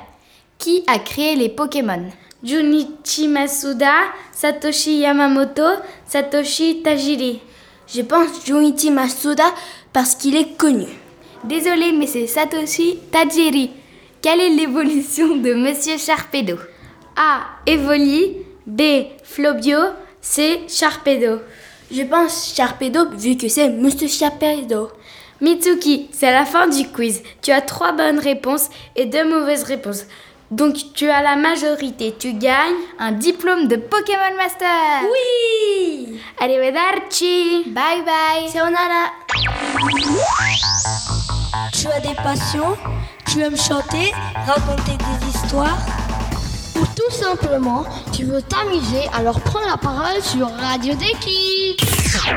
Qui 0.58 0.84
a 0.88 1.00
créé 1.00 1.36
les 1.36 1.50
Pokémon? 1.50 2.04
Junichi 2.44 3.28
Masuda, 3.28 4.14
Satoshi 4.32 5.00
Yamamoto, 5.00 5.82
Satoshi 6.08 6.84
Tajiri. 6.84 7.42
Je 7.88 8.02
pense 8.04 8.46
Junichi 8.46 8.92
Masuda 8.92 9.46
parce 9.92 10.14
qu'il 10.16 10.36
est 10.36 10.56
connu. 10.58 10.86
Désolé, 11.44 11.92
mais 11.94 12.06
c'est 12.08 12.28
Satoshi 12.28 13.00
Tajiri. 13.12 13.72
Quelle 14.22 14.42
est 14.42 14.50
l'évolution 14.50 15.38
de 15.38 15.54
Monsieur 15.54 15.98
Sharpedo? 15.98 16.58
A. 17.16 17.42
Evoli. 17.66 18.38
B. 18.66 18.82
Flobio. 19.24 19.80
C. 20.22 20.62
Sharpedo. 20.68 21.40
Je 21.90 22.04
pense 22.04 22.54
Sharpedo 22.56 23.10
vu 23.12 23.38
que 23.38 23.48
c'est 23.48 23.70
Monsieur 23.70 24.08
Sharpedo. 24.08 24.92
Mitsuki, 25.40 26.10
c'est 26.12 26.32
la 26.32 26.46
fin 26.46 26.68
du 26.68 26.88
quiz. 26.90 27.22
Tu 27.42 27.52
as 27.52 27.62
trois 27.62 27.92
bonnes 27.94 28.20
réponses 28.20 28.70
et 28.96 29.06
deux 29.06 29.24
mauvaises 29.24 29.64
réponses. 29.64 30.06
Donc 30.50 30.76
tu 30.94 31.10
as 31.10 31.22
la 31.22 31.36
majorité. 31.36 32.16
Tu 32.18 32.34
gagnes 32.34 32.76
un 33.00 33.12
diplôme 33.12 33.68
de 33.68 33.76
Pokémon 33.76 34.38
Master. 34.38 35.02
Oui 35.12 36.22
Arrivederci. 36.40 37.64
Bye 37.68 38.04
bye. 38.06 38.50
Sayonara. 38.50 39.12
Tu 41.74 41.88
as 41.88 42.00
des 42.00 42.16
passions 42.16 42.78
Tu 43.26 43.42
aimes 43.42 43.58
chanter 43.58 44.14
Raconter 44.46 44.98
des 44.98 45.28
histoires 45.30 45.78
Ou 46.78 46.86
tout 46.96 47.12
simplement, 47.12 47.84
tu 48.14 48.24
veux 48.24 48.42
t'amuser, 48.42 49.10
alors 49.14 49.42
prends 49.42 49.66
la 49.70 49.78
parole 49.78 50.22
sur 50.22 50.50
Radio 50.50 50.94
Déclic. 50.96 51.82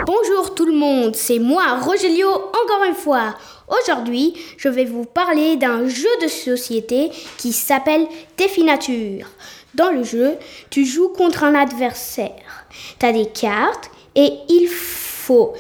Bonjour 0.07 0.55
tout 0.55 0.67
le 0.67 0.73
monde, 0.73 1.15
c'est 1.15 1.39
moi 1.39 1.79
Rogelio 1.81 2.29
encore 2.29 2.85
une 2.89 2.95
fois. 2.95 3.35
Aujourd'hui, 3.71 4.35
je 4.57 4.69
vais 4.69 4.85
vous 4.85 5.05
parler 5.05 5.57
d'un 5.57 5.89
jeu 5.89 6.09
de 6.23 6.29
société 6.29 7.11
qui 7.39 7.53
s'appelle 7.53 8.07
Défi 8.37 8.65
Nature. 8.65 9.27
Dans 9.75 9.91
le 9.91 10.03
jeu, 10.03 10.35
tu 10.71 10.85
joues 10.85 11.11
contre 11.11 11.45
un 11.45 11.55
adversaire. 11.55 12.67
Tu 12.99 13.07
as 13.07 13.13
des 13.13 13.27
cartes 13.27 13.91
et 14.17 14.33
il 14.49 14.67
faut 14.67 15.55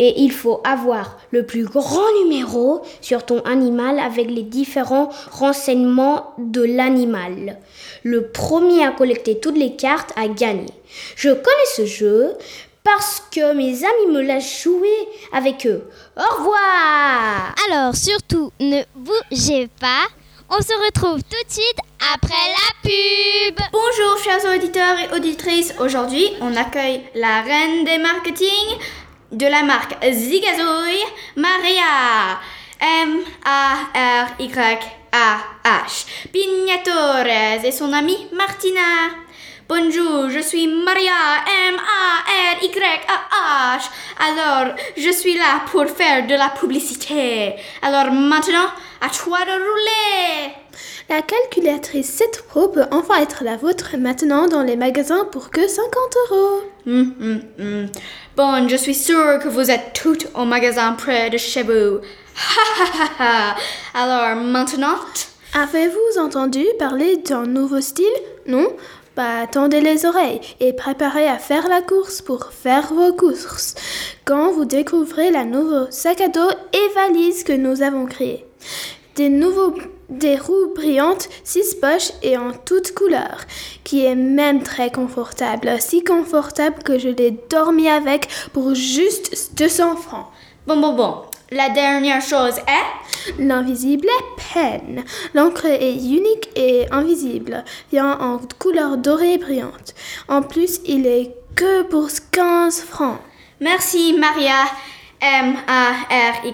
et 0.00 0.22
il 0.22 0.32
faut 0.32 0.60
avoir 0.64 1.18
le 1.30 1.46
plus 1.46 1.64
grand 1.64 2.12
numéro 2.24 2.82
sur 3.00 3.24
ton 3.24 3.40
animal 3.42 4.00
avec 4.00 4.28
les 4.28 4.42
différents 4.42 5.08
renseignements 5.30 6.34
de 6.38 6.62
l'animal. 6.62 7.58
Le 8.02 8.28
premier 8.28 8.84
à 8.84 8.90
collecter 8.90 9.38
toutes 9.38 9.56
les 9.56 9.76
cartes 9.76 10.12
a 10.16 10.26
gagné. 10.26 10.66
Je 11.14 11.30
connais 11.30 11.70
ce 11.76 11.86
jeu 11.86 12.32
parce 12.84 13.22
que 13.30 13.54
mes 13.54 13.82
amis 13.82 14.12
me 14.12 14.20
laissent 14.20 14.62
jouer 14.62 15.08
avec 15.32 15.66
eux. 15.66 15.88
Au 16.16 16.36
revoir 16.36 17.54
Alors 17.68 17.96
surtout, 17.96 18.52
ne 18.60 18.82
bougez 18.94 19.68
pas. 19.80 20.06
On 20.50 20.60
se 20.60 20.74
retrouve 20.84 21.22
tout 21.22 21.44
de 21.46 21.52
suite 21.52 21.78
après 22.14 22.28
la 22.28 22.74
pub. 22.82 23.58
Bonjour 23.72 24.18
chers 24.22 24.44
auditeurs 24.54 24.98
et 24.98 25.16
auditrices. 25.16 25.74
Aujourd'hui, 25.80 26.28
on 26.42 26.54
accueille 26.54 27.02
la 27.14 27.40
reine 27.40 27.84
des 27.84 27.98
marketing 27.98 28.76
de 29.32 29.46
la 29.46 29.62
marque 29.62 29.96
Zigazouille, 30.04 31.04
Maria. 31.36 32.38
M-A-R-Y-A-H. 32.80 33.46
Pignatores 36.32 37.64
et 37.64 37.72
son 37.72 37.92
amie 37.94 38.26
Martina. 38.32 39.23
Bonjour, 39.66 40.28
je 40.28 40.40
suis 40.40 40.66
Maria 40.66 41.12
M-A-R-Y-A-H. 41.70 43.10
Alors, 44.18 44.74
je 44.94 45.10
suis 45.10 45.38
là 45.38 45.62
pour 45.70 45.86
faire 45.86 46.26
de 46.26 46.34
la 46.34 46.50
publicité. 46.50 47.54
Alors 47.80 48.12
maintenant, 48.12 48.68
à 49.00 49.08
toi 49.08 49.38
de 49.38 49.52
rouler. 49.52 50.52
La 51.08 51.22
calculatrice 51.22 52.10
7 52.10 52.44
Pro 52.46 52.68
peut 52.68 52.84
enfin 52.90 53.22
être 53.22 53.42
la 53.42 53.56
vôtre 53.56 53.96
maintenant 53.96 54.48
dans 54.48 54.62
les 54.62 54.76
magasins 54.76 55.24
pour 55.32 55.48
que 55.50 55.66
50 55.66 55.92
euros. 56.30 56.60
Hum, 56.86 57.14
hum, 57.20 57.40
hum. 57.58 57.88
Bon, 58.36 58.68
je 58.68 58.76
suis 58.76 58.94
sûre 58.94 59.38
que 59.42 59.48
vous 59.48 59.70
êtes 59.70 59.94
toutes 59.94 60.26
au 60.34 60.44
magasin 60.44 60.92
près 60.92 61.30
de 61.30 61.38
chez 61.38 61.62
vous. 61.62 62.00
Ha 62.36 62.60
ha 62.80 62.84
ha 62.98 63.08
ha. 63.18 63.56
Alors 63.94 64.36
maintenant, 64.36 64.96
Avez-vous 65.56 66.18
entendu 66.18 66.64
parler 66.80 67.16
d'un 67.18 67.46
nouveau 67.46 67.80
style? 67.80 68.04
Non? 68.44 68.66
Bah, 69.16 69.46
tendez 69.46 69.80
les 69.80 70.06
oreilles 70.06 70.40
et 70.58 70.72
préparez 70.72 71.28
à 71.28 71.38
faire 71.38 71.68
la 71.68 71.82
course 71.82 72.20
pour 72.20 72.46
faire 72.52 72.92
vos 72.92 73.12
courses. 73.12 73.76
Quand 74.24 74.50
vous 74.50 74.64
découvrez 74.64 75.30
la 75.30 75.44
nouveau 75.44 75.86
sac 75.90 76.20
à 76.20 76.28
dos 76.28 76.50
et 76.72 76.94
valise 76.94 77.44
que 77.44 77.52
nous 77.52 77.82
avons 77.82 78.06
créé. 78.06 78.44
Des 79.14 79.28
nouveaux 79.28 79.74
des 80.10 80.36
roues 80.36 80.74
brillantes, 80.74 81.28
6 81.44 81.76
poches 81.76 82.12
et 82.22 82.36
en 82.36 82.52
toutes 82.52 82.92
couleurs, 82.92 83.42
qui 83.84 84.04
est 84.04 84.16
même 84.16 84.62
très 84.62 84.90
confortable, 84.90 85.70
si 85.78 86.02
confortable 86.02 86.82
que 86.82 86.98
je 86.98 87.08
l'ai 87.08 87.30
dormi 87.48 87.88
avec 87.88 88.28
pour 88.52 88.74
juste 88.74 89.52
200 89.56 89.96
francs. 89.96 90.26
bon, 90.66 90.76
bon, 90.76 90.92
bon. 90.94 91.14
La 91.50 91.68
dernière 91.68 92.22
chose 92.22 92.56
est? 92.56 92.86
L'invisible 93.38 94.08
pen. 94.52 95.04
L'encre 95.34 95.66
est 95.66 95.94
unique 95.94 96.48
et 96.56 96.86
invisible, 96.90 97.64
vient 97.92 98.18
en 98.18 98.40
couleur 98.58 98.96
dorée 98.96 99.38
brillante. 99.38 99.94
En 100.28 100.42
plus, 100.42 100.80
il 100.86 101.06
est 101.06 101.34
que 101.54 101.82
pour 101.82 102.08
15 102.32 102.80
francs. 102.80 103.20
Merci 103.60 104.14
Maria 104.18 104.64
M-A-R-Y-A-H 105.20 106.52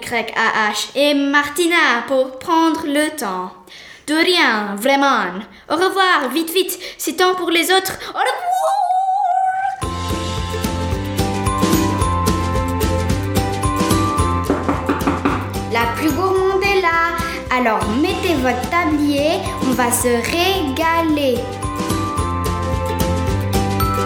et 0.95 1.13
Martina 1.13 2.03
pour 2.07 2.37
prendre 2.39 2.85
le 2.85 3.09
temps. 3.15 3.51
De 4.07 4.15
rien, 4.15 4.75
vraiment. 4.77 5.25
Au 5.69 5.75
revoir, 5.75 6.29
vite, 6.33 6.51
vite. 6.51 6.79
C'est 6.97 7.17
temps 7.17 7.35
pour 7.35 7.49
les 7.49 7.71
autres. 7.71 7.97
Au 8.09 8.19
revoir. 8.19 8.80
Plus 16.01 16.11
gourmande 16.11 16.63
est 16.63 16.81
là. 16.81 17.15
Alors 17.55 17.79
mettez 18.01 18.33
votre 18.35 18.69
tablier, 18.69 19.39
on 19.67 19.71
va 19.73 19.91
se 19.91 20.07
régaler. 20.07 21.35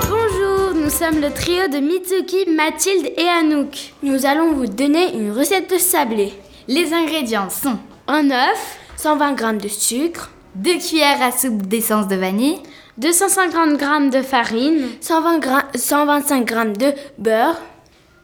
Bonjour, 0.09 0.75
nous 0.75 0.89
sommes 0.89 1.21
le 1.21 1.31
trio 1.31 1.67
de 1.67 1.77
Mitsuki, 1.79 2.49
Mathilde 2.49 3.11
et 3.17 3.27
Anouk. 3.27 3.93
Nous 4.03 4.25
allons 4.25 4.53
vous 4.53 4.67
donner 4.67 5.13
une 5.13 5.31
recette 5.31 5.71
de 5.71 5.77
sablé. 5.77 6.33
Les 6.67 6.93
ingrédients 6.93 7.49
sont 7.49 7.77
Un 8.07 8.29
œuf, 8.29 8.77
120 8.97 9.37
g 9.39 9.57
de 9.63 9.67
sucre, 9.69 10.31
2 10.55 10.77
cuillères 10.79 11.21
à 11.21 11.31
soupe 11.31 11.61
d'essence 11.67 12.07
de 12.07 12.15
vanille, 12.15 12.59
250 12.97 13.79
g 13.79 14.09
de 14.17 14.21
farine, 14.21 14.87
120 15.01 15.39
gra- 15.39 15.65
125 15.77 16.49
g 16.49 16.55
de 16.77 16.93
beurre 17.17 17.55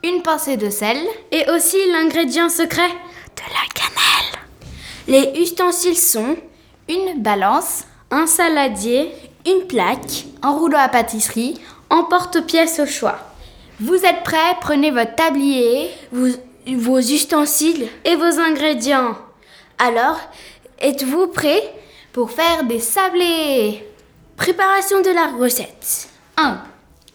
une 0.03 0.23
pincée 0.23 0.57
de 0.57 0.71
sel, 0.71 0.97
et 1.31 1.43
aussi 1.55 1.77
l'ingrédient 1.91 2.49
secret 2.49 2.89
la 3.49 3.65
cannelle. 3.73 4.39
Les 5.07 5.41
ustensiles 5.41 5.97
sont 5.97 6.35
une 6.87 7.21
balance, 7.21 7.83
un 8.11 8.27
saladier, 8.27 9.11
une 9.45 9.67
plaque, 9.67 10.25
un 10.41 10.51
rouleau 10.51 10.77
à 10.77 10.89
pâtisserie. 10.89 11.59
un 11.89 12.03
porte-pièce 12.03 12.79
au 12.79 12.85
choix. 12.85 13.19
Vous 13.79 13.95
êtes 14.05 14.23
prêts? 14.23 14.55
Prenez 14.61 14.91
votre 14.91 15.15
tablier. 15.15 15.89
Vos, 16.11 16.99
ustensiles 16.99 17.87
et 18.05 18.15
vos 18.15 18.39
ingrédients. 18.39 19.17
Alors, 19.77 20.19
êtes-vous 20.79 21.27
prêts 21.27 21.73
pour 22.13 22.31
faire 22.31 22.63
des 22.63 22.79
sablés? 22.79 23.85
Préparation 24.37 25.01
de 25.01 25.09
la 25.09 25.27
recette. 25.37 26.07
1. 26.37 26.61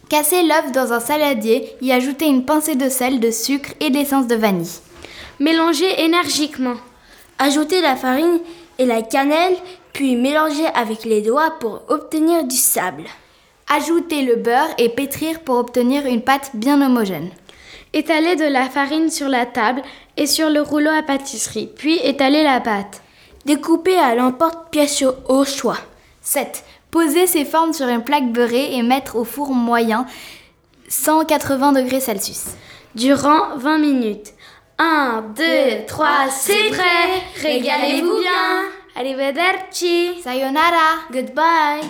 Casser 0.08 0.42
l'œuf 0.42 0.72
dans 0.72 0.92
un 0.92 1.00
saladier, 1.00 1.74
y 1.80 1.90
ajouter 1.90 2.26
une 2.26 2.44
pincée 2.44 2.76
de 2.76 2.88
sel, 2.88 3.18
de 3.18 3.30
sucre 3.30 3.70
et 3.80 3.90
d'essence 3.90 4.26
de 4.26 4.36
vanille. 4.36 4.80
Mélangez 5.40 6.02
énergiquement. 6.02 6.76
Ajoutez 7.38 7.80
la 7.80 7.96
farine 7.96 8.40
et 8.78 8.86
la 8.86 9.02
cannelle, 9.02 9.56
puis 9.92 10.16
mélangez 10.16 10.66
avec 10.74 11.04
les 11.04 11.20
doigts 11.22 11.52
pour 11.60 11.82
obtenir 11.88 12.44
du 12.44 12.56
sable. 12.56 13.04
Ajoutez 13.68 14.22
le 14.22 14.36
beurre 14.36 14.68
et 14.78 14.88
pétrir 14.88 15.40
pour 15.40 15.56
obtenir 15.56 16.06
une 16.06 16.22
pâte 16.22 16.52
bien 16.54 16.80
homogène. 16.80 17.30
Étalez 17.92 18.36
de 18.36 18.44
la 18.44 18.68
farine 18.68 19.10
sur 19.10 19.28
la 19.28 19.46
table 19.46 19.82
et 20.16 20.26
sur 20.26 20.48
le 20.50 20.60
rouleau 20.62 20.90
à 20.90 21.02
pâtisserie, 21.02 21.68
puis 21.76 21.98
étalez 22.02 22.42
la 22.42 22.60
pâte. 22.60 23.02
Découpez 23.44 23.96
à 23.98 24.14
l'emporte-pièce 24.14 25.02
au- 25.02 25.14
au 25.32 25.44
choix. 25.44 25.78
7. 26.22 26.64
Poser 26.90 27.26
ces 27.26 27.44
formes 27.44 27.72
sur 27.72 27.88
une 27.88 28.02
plaque 28.02 28.32
beurrée 28.32 28.74
et 28.74 28.82
mettre 28.82 29.16
au 29.16 29.24
four 29.24 29.50
moyen 29.50 30.06
180 30.88 31.72
degrés 31.72 32.00
Celsius. 32.00 32.44
Durant 32.94 33.56
20 33.56 33.78
minutes. 33.78 34.32
1, 34.78 35.32
2, 35.34 35.86
3, 35.86 36.28
c'est 36.30 36.68
prêt. 36.68 37.22
Régalez-vous 37.40 38.20
bien. 38.20 38.64
Arrivederci 38.94 40.20
Sayonara. 40.22 41.00
Goodbye. 41.10 41.80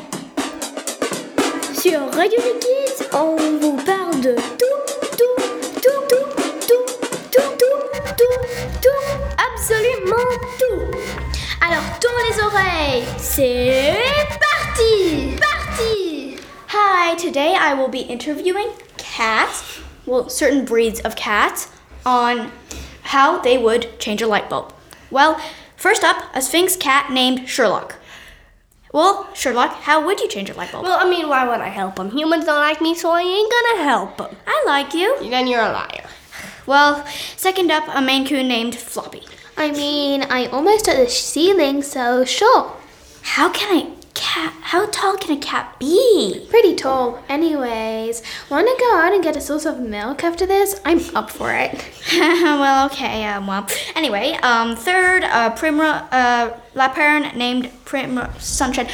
Sur 1.75 2.01
Radio 2.15 2.39
Kids, 2.61 3.07
on 3.13 3.37
vous 3.59 3.77
parle 3.79 4.21
de 4.21 4.37
tout, 4.37 4.65
tout, 5.17 5.27
tout, 5.83 6.07
tout, 6.11 6.27
tout, 6.61 6.87
tout, 7.33 7.49
tout, 7.59 7.81
tout, 8.17 8.41
tout, 8.83 9.07
absolument 9.53 10.31
tout. 10.61 10.81
Alors 11.61 11.83
tourne 12.01 12.23
les 12.31 12.41
oreilles. 12.41 13.05
C'est 13.19 13.97
parti. 14.39 15.37
Parti. 15.41 16.37
Hi, 16.69 17.17
today 17.17 17.57
I 17.57 17.75
will 17.75 17.89
be 17.89 18.09
interviewing 18.09 18.69
cats, 18.97 19.81
well, 20.07 20.29
certain 20.29 20.65
breeds 20.65 21.01
of 21.01 21.17
cats, 21.17 21.69
on 22.05 22.49
how 23.07 23.39
they 23.39 23.57
would 23.59 23.99
change 23.99 24.23
a 24.23 24.27
light 24.27 24.49
bulb. 24.51 24.73
Well, 25.11 25.41
first 25.77 26.05
up, 26.05 26.25
a 26.35 26.43
Sphinx 26.43 26.77
cat 26.77 27.11
named 27.11 27.49
Sherlock. 27.49 27.97
Well, 28.93 29.29
Sherlock, 29.35 29.73
how 29.83 30.05
would 30.05 30.21
you 30.21 30.29
change 30.29 30.51
a 30.51 30.55
light 30.55 30.73
bulb? 30.73 30.85
Well, 30.85 30.99
I 30.99 31.09
mean, 31.09 31.29
why 31.29 31.47
would 31.47 31.61
I 31.61 31.69
help 31.69 31.99
him? 31.99 32.11
Humans 32.11 32.45
don't 32.47 32.57
like 32.57 32.81
me, 32.81 32.95
so 32.95 33.11
I 33.11 33.21
ain't 33.21 33.53
gonna 33.53 33.83
help 33.85 34.21
him. 34.21 34.37
I 34.47 34.65
like 34.67 34.95
you. 34.95 35.19
Then 35.29 35.47
you're 35.47 35.61
a 35.63 35.73
liar. 35.73 36.07
Well, 36.67 37.07
second 37.37 37.71
up, 37.71 37.85
a 37.95 38.01
Maine 38.01 38.27
Coon 38.27 38.49
named 38.49 38.75
Floppy. 38.75 39.23
I 39.57 39.71
mean, 39.71 40.25
I 40.25 40.47
almost 40.47 40.89
at 40.89 40.97
the 40.97 41.09
ceiling, 41.09 41.83
so 41.83 42.25
sure. 42.25 42.73
How 43.23 43.51
can 43.51 43.77
a 43.77 43.96
cat, 44.37 44.53
how 44.61 44.87
tall 44.87 45.17
can 45.17 45.37
a 45.37 45.41
cat 45.41 45.79
be? 45.79 46.47
Pretty 46.51 46.75
tall. 46.75 47.23
Anyways, 47.29 48.23
want 48.51 48.67
to 48.69 48.77
go 48.79 48.97
out 48.97 49.15
and 49.15 49.23
get 49.23 49.35
a 49.35 49.41
source 49.41 49.65
of 49.65 49.81
milk 49.81 50.23
after 50.23 50.45
this? 50.45 50.79
I'm 50.85 51.01
up 51.17 51.31
for 51.31 51.55
it. 51.55 51.73
well, 52.13 52.87
okay, 52.87 53.25
um, 53.25 53.47
well. 53.47 53.67
Anyway, 53.95 54.33
um, 54.43 54.77
third, 54.77 55.25
uh, 55.25 55.51
Primrose, 55.51 56.03
uh, 56.13 56.59
Lapern 56.75 57.35
named 57.37 57.71
Primrose 57.87 58.43
Sunshine. 58.43 58.89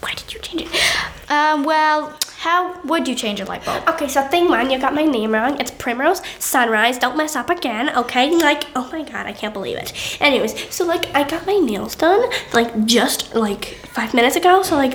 Why 0.00 0.12
did 0.12 0.34
you 0.34 0.40
change 0.40 0.62
it? 0.62 1.30
Um, 1.30 1.64
well, 1.64 2.18
how 2.44 2.78
would 2.82 3.08
you 3.08 3.14
change 3.14 3.40
a 3.40 3.44
light 3.46 3.64
bulb? 3.64 3.88
Okay, 3.88 4.06
so 4.06 4.20
thing 4.28 4.50
one, 4.50 4.68
you 4.68 4.78
got 4.78 4.94
my 4.94 5.04
name 5.04 5.32
wrong. 5.32 5.58
It's 5.58 5.70
Primrose 5.70 6.20
Sunrise. 6.38 6.98
Don't 6.98 7.16
mess 7.16 7.36
up 7.36 7.48
again, 7.48 7.96
okay? 7.96 8.36
Like, 8.36 8.64
oh 8.76 8.86
my 8.92 9.02
god, 9.02 9.24
I 9.24 9.32
can't 9.32 9.54
believe 9.54 9.78
it. 9.78 10.18
Anyways, 10.20 10.52
so 10.68 10.84
like, 10.84 11.06
I 11.14 11.26
got 11.26 11.46
my 11.46 11.56
nails 11.56 11.94
done 11.96 12.28
like 12.52 12.84
just 12.84 13.34
like 13.34 13.64
five 13.64 14.12
minutes 14.12 14.36
ago. 14.36 14.62
So 14.62 14.76
like, 14.76 14.92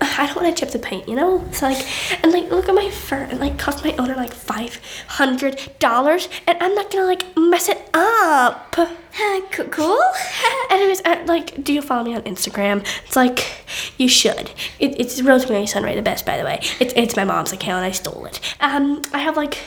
I 0.00 0.26
don't 0.26 0.36
want 0.36 0.46
to 0.46 0.54
chip 0.54 0.70
the 0.70 0.78
paint, 0.78 1.08
you 1.08 1.16
know? 1.16 1.44
So 1.50 1.66
like, 1.66 1.84
and 2.22 2.30
like, 2.30 2.48
look 2.52 2.68
at 2.68 2.74
my 2.76 2.88
fur. 2.88 3.24
It 3.24 3.40
like 3.40 3.58
cost 3.58 3.84
my 3.84 3.96
owner 3.96 4.14
like 4.14 4.32
five 4.32 4.80
hundred 5.08 5.58
dollars, 5.80 6.28
and 6.46 6.56
I'm 6.62 6.72
not 6.76 6.92
gonna 6.92 7.06
like 7.06 7.36
mess 7.36 7.68
it 7.68 7.90
up. 7.92 8.76
Cool. 9.70 10.00
Anyways, 10.70 11.02
uh, 11.04 11.22
like, 11.26 11.62
do 11.62 11.72
you 11.72 11.82
follow 11.82 12.04
me 12.04 12.14
on 12.14 12.22
Instagram? 12.22 12.86
It's 13.06 13.16
like, 13.16 13.64
you 13.98 14.08
should. 14.08 14.50
It, 14.78 14.98
it's 14.98 15.20
Rosemary 15.22 15.66
Sunray, 15.66 15.94
the 15.94 16.02
best, 16.02 16.24
by 16.24 16.36
the 16.38 16.44
way. 16.44 16.60
It's 16.80 16.92
it's 16.96 17.16
my 17.16 17.24
mom's 17.24 17.52
account. 17.52 17.84
and 17.84 17.86
I 17.86 17.90
stole 17.90 18.24
it. 18.26 18.40
Um, 18.60 19.02
I 19.12 19.18
have 19.18 19.36
like 19.36 19.58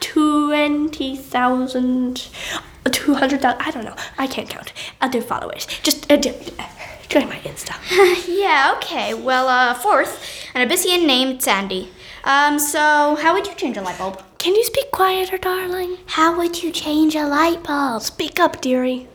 twenty 0.00 1.16
thousand, 1.16 2.28
two 2.92 3.14
hundred 3.14 3.40
thousand. 3.42 3.60
I 3.62 3.70
don't 3.70 3.84
know. 3.84 3.96
I 4.18 4.26
can't 4.26 4.48
count. 4.48 4.72
Other 5.00 5.20
followers. 5.20 5.66
Just 5.82 6.10
uh, 6.10 6.16
do- 6.16 6.34
join 7.08 7.28
my 7.28 7.36
Insta. 7.44 7.74
yeah, 8.28 8.74
okay. 8.76 9.14
Well, 9.14 9.48
uh, 9.48 9.74
fourth, 9.74 10.46
an 10.54 10.68
Abyssian 10.68 11.06
named 11.06 11.42
Sandy. 11.42 11.90
Um, 12.24 12.58
so 12.58 13.16
how 13.20 13.34
would 13.34 13.46
you 13.46 13.54
change 13.54 13.76
a 13.76 13.82
light 13.82 13.98
bulb? 13.98 14.22
Can 14.42 14.56
you 14.56 14.64
speak 14.64 14.90
quieter, 14.90 15.38
darling? 15.38 15.98
How 16.04 16.36
would 16.36 16.64
you 16.64 16.72
change 16.72 17.14
a 17.14 17.28
light 17.28 17.62
bulb? 17.62 18.02
Speak 18.02 18.40
up, 18.40 18.60
dearie. 18.60 19.06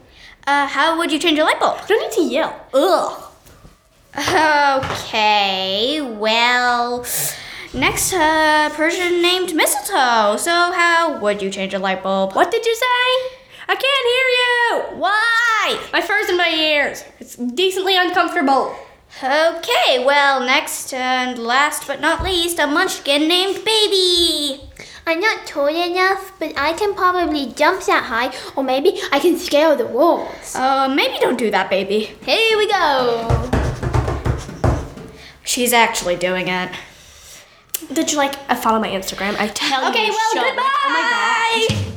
Uh, 0.47 0.67
how 0.67 0.97
would 0.97 1.11
you 1.11 1.19
change 1.19 1.37
a 1.37 1.43
light 1.43 1.59
bulb? 1.59 1.81
You 1.81 1.87
don't 1.97 2.01
need 2.09 2.15
to 2.15 2.33
yell. 2.33 2.65
Ugh. 2.73 3.23
Okay, 4.15 5.99
well, 5.99 7.05
next, 7.73 8.13
uh, 8.13 8.69
Persian 8.71 9.21
named 9.21 9.53
Mistletoe. 9.53 10.37
So 10.37 10.71
how 10.71 11.19
would 11.19 11.41
you 11.41 11.49
change 11.49 11.73
a 11.73 11.79
light 11.79 12.03
bulb? 12.03 12.31
What 12.31 12.49
did 12.49 12.65
you 12.65 12.73
say? 12.73 13.37
I 13.67 13.75
can't 13.75 14.07
hear 14.13 14.27
you. 14.39 15.01
Why? 15.01 15.89
My 15.91 15.99
fur's 15.99 16.29
in 16.29 16.37
my 16.37 16.51
ears. 16.51 17.03
It's 17.19 17.35
decently 17.35 17.97
uncomfortable. 17.97 18.73
Okay, 19.21 20.05
well, 20.05 20.39
next 20.39 20.93
and 20.93 21.37
last 21.37 21.85
but 21.85 21.99
not 21.99 22.23
least, 22.23 22.59
a 22.59 22.67
munchkin 22.67 23.27
named 23.27 23.65
Baby. 23.65 24.61
I'm 25.07 25.21
not 25.21 25.47
tall 25.47 25.69
enough, 25.69 26.33
but 26.37 26.51
I 26.57 26.73
can 26.73 26.93
probably 26.93 27.53
jump 27.53 27.81
that 27.85 28.03
high, 28.03 28.35
or 28.57 28.63
maybe 28.65 28.99
I 29.13 29.19
can 29.19 29.39
scale 29.39 29.73
the 29.73 29.85
walls. 29.85 30.53
Uh, 30.53 30.89
maybe 30.93 31.17
don't 31.21 31.37
do 31.37 31.49
that, 31.49 31.69
baby. 31.69 32.11
Here 32.25 32.57
we 32.57 32.67
go. 32.67 33.49
She's 35.45 35.71
actually 35.71 36.17
doing 36.17 36.49
it. 36.49 36.71
Did 37.93 38.11
you 38.11 38.17
like 38.17 38.35
uh, 38.49 38.55
follow 38.55 38.81
my 38.81 38.89
Instagram? 38.89 39.39
I 39.39 39.47
tell 39.47 39.83
you. 39.83 39.89
Okay, 39.91 40.09
well, 40.09 40.43
goodbye. 40.43 40.75
Oh 40.83 40.89
my 40.91 41.03
god. 41.07 41.87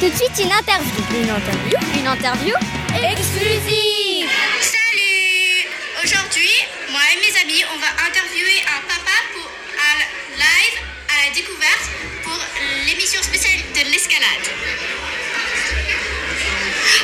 Tout 0.00 0.08
de 0.08 0.16
suite, 0.16 0.38
une 0.38 0.50
interview. 0.50 1.04
Une 1.12 1.28
interview 1.28 1.76
Une 1.98 2.06
interview 2.06 2.54
exclusive 3.04 4.59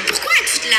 Pourquoi 0.06 0.30
êtes-vous 0.40 0.68
là? 0.70 0.76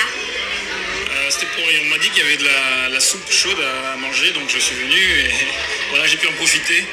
Euh, 1.11 1.29
C'était 1.29 1.45
pour. 1.47 1.63
On 1.81 1.85
m'a 1.89 1.97
dit 1.97 2.09
qu'il 2.09 2.23
y 2.23 2.27
avait 2.27 2.37
de 2.37 2.45
la, 2.45 2.89
la 2.89 2.99
soupe 2.99 3.29
chaude 3.31 3.59
à 3.61 3.95
manger, 3.97 4.31
donc 4.31 4.49
je 4.49 4.59
suis 4.59 4.75
venu 4.75 4.97
et 4.97 5.31
voilà, 5.89 6.07
j'ai 6.07 6.17
pu 6.17 6.27
en 6.27 6.33
profiter. 6.33 6.85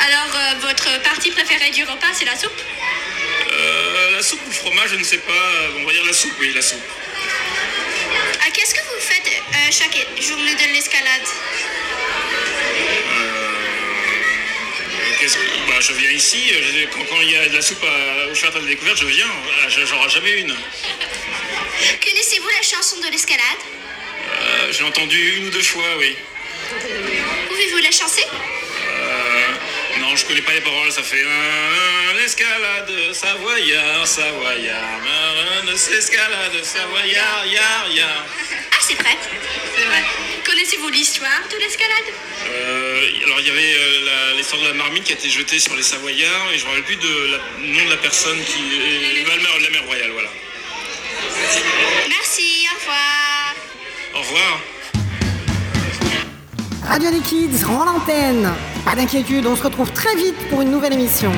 Alors, 0.00 0.34
euh, 0.34 0.54
votre 0.60 1.02
partie 1.02 1.30
préférée 1.30 1.70
du 1.70 1.84
repas, 1.84 2.12
c'est 2.12 2.24
la 2.24 2.36
soupe? 2.36 2.60
Euh, 3.52 4.10
la 4.16 4.22
soupe 4.22 4.40
ou 4.46 4.48
le 4.48 4.54
fromage, 4.54 4.90
je 4.90 4.96
ne 4.96 5.04
sais 5.04 5.18
pas. 5.18 5.44
On 5.78 5.84
va 5.84 5.92
dire 5.92 6.04
la 6.04 6.12
soupe, 6.12 6.34
oui, 6.40 6.52
la 6.54 6.62
soupe. 6.62 6.80
Qu'est-ce 8.54 8.74
que 8.74 8.80
vous 8.80 9.00
faites 9.00 9.26
euh, 9.26 9.70
chaque 9.70 9.96
journée 10.22 10.54
de 10.54 10.74
l'escalade? 10.74 11.26
Bah, 15.68 15.74
je 15.80 15.92
viens 15.94 16.10
ici, 16.10 16.52
quand, 16.92 17.20
il 17.22 17.30
y 17.30 17.36
a 17.36 17.48
de 17.48 17.54
la 17.54 17.62
soupe 17.62 17.84
à- 17.84 18.30
au 18.30 18.34
château 18.34 18.60
de 18.60 18.66
découverte, 18.66 18.98
je 18.98 19.06
viens. 19.06 19.26
J'en 19.68 19.98
aurai 19.98 20.08
jamais 20.10 20.32
une. 20.40 20.54
Connaissez-vous 22.04 22.48
la 22.48 22.62
chanson 22.62 22.96
de 23.00 23.06
l'escalade 23.10 23.42
Euh, 24.30 24.72
j'ai 24.72 24.84
entendu 24.84 25.36
une 25.36 25.46
ou 25.48 25.50
deux 25.50 25.62
fois, 25.62 25.84
oui. 25.98 26.16
Pouvez-vous 27.48 27.78
la 27.78 27.90
chanter 27.90 28.24
Euh, 28.88 30.00
non, 30.00 30.14
je 30.16 30.24
connais 30.26 30.42
pas 30.42 30.52
les 30.52 30.60
paroles, 30.60 30.90
ça 30.92 31.02
fait 31.02 31.22
un, 31.24 32.14
l'escalade 32.18 32.90
savoyard, 33.12 34.06
savoyard, 34.06 34.98
marin, 35.04 35.76
s'escalade, 35.76 36.64
savoyard, 36.64 37.46
yar, 37.46 37.88
yar. 37.92 38.26
Ah, 38.82 38.84
c'est 38.88 38.96
prêt. 38.96 39.16
Connaissez-vous 40.44 40.88
l'histoire 40.88 41.30
de 41.48 41.56
l'escalade? 41.56 42.08
Euh, 42.50 43.06
alors 43.26 43.38
il 43.40 43.46
y 43.46 43.50
avait 43.50 43.74
euh, 43.74 44.04
la- 44.04 44.36
l'histoire 44.36 44.60
de 44.60 44.66
la 44.68 44.74
marmite 44.74 45.04
qui 45.04 45.12
a 45.12 45.14
été 45.14 45.30
jetée 45.30 45.60
sur 45.60 45.76
les 45.76 45.84
Savoyards 45.84 46.50
et 46.52 46.58
je 46.58 46.64
me 46.64 46.70
rappelle 46.70 46.82
plus 46.84 46.96
de 46.96 47.30
la- 47.30 47.38
nom 47.78 47.84
de 47.84 47.90
la 47.90 47.96
personne 47.98 48.36
qui 48.44 48.58
la 49.28 49.36
mère, 49.36 49.60
la 49.62 49.70
mère 49.70 49.84
royale, 49.86 50.10
voilà. 50.12 50.28
Merci, 52.08 52.66
au 52.74 52.78
revoir. 52.80 53.54
Au 54.14 54.18
revoir. 54.18 54.60
Radio 56.88 57.10
des 57.12 57.20
Kids 57.20 57.64
rend 57.64 57.84
l'antenne. 57.84 58.52
Pas 58.84 58.96
d'inquiétude, 58.96 59.46
on 59.46 59.54
se 59.54 59.62
retrouve 59.62 59.92
très 59.92 60.16
vite 60.16 60.36
pour 60.50 60.62
une 60.62 60.72
nouvelle 60.72 60.94
émission. 60.94 61.32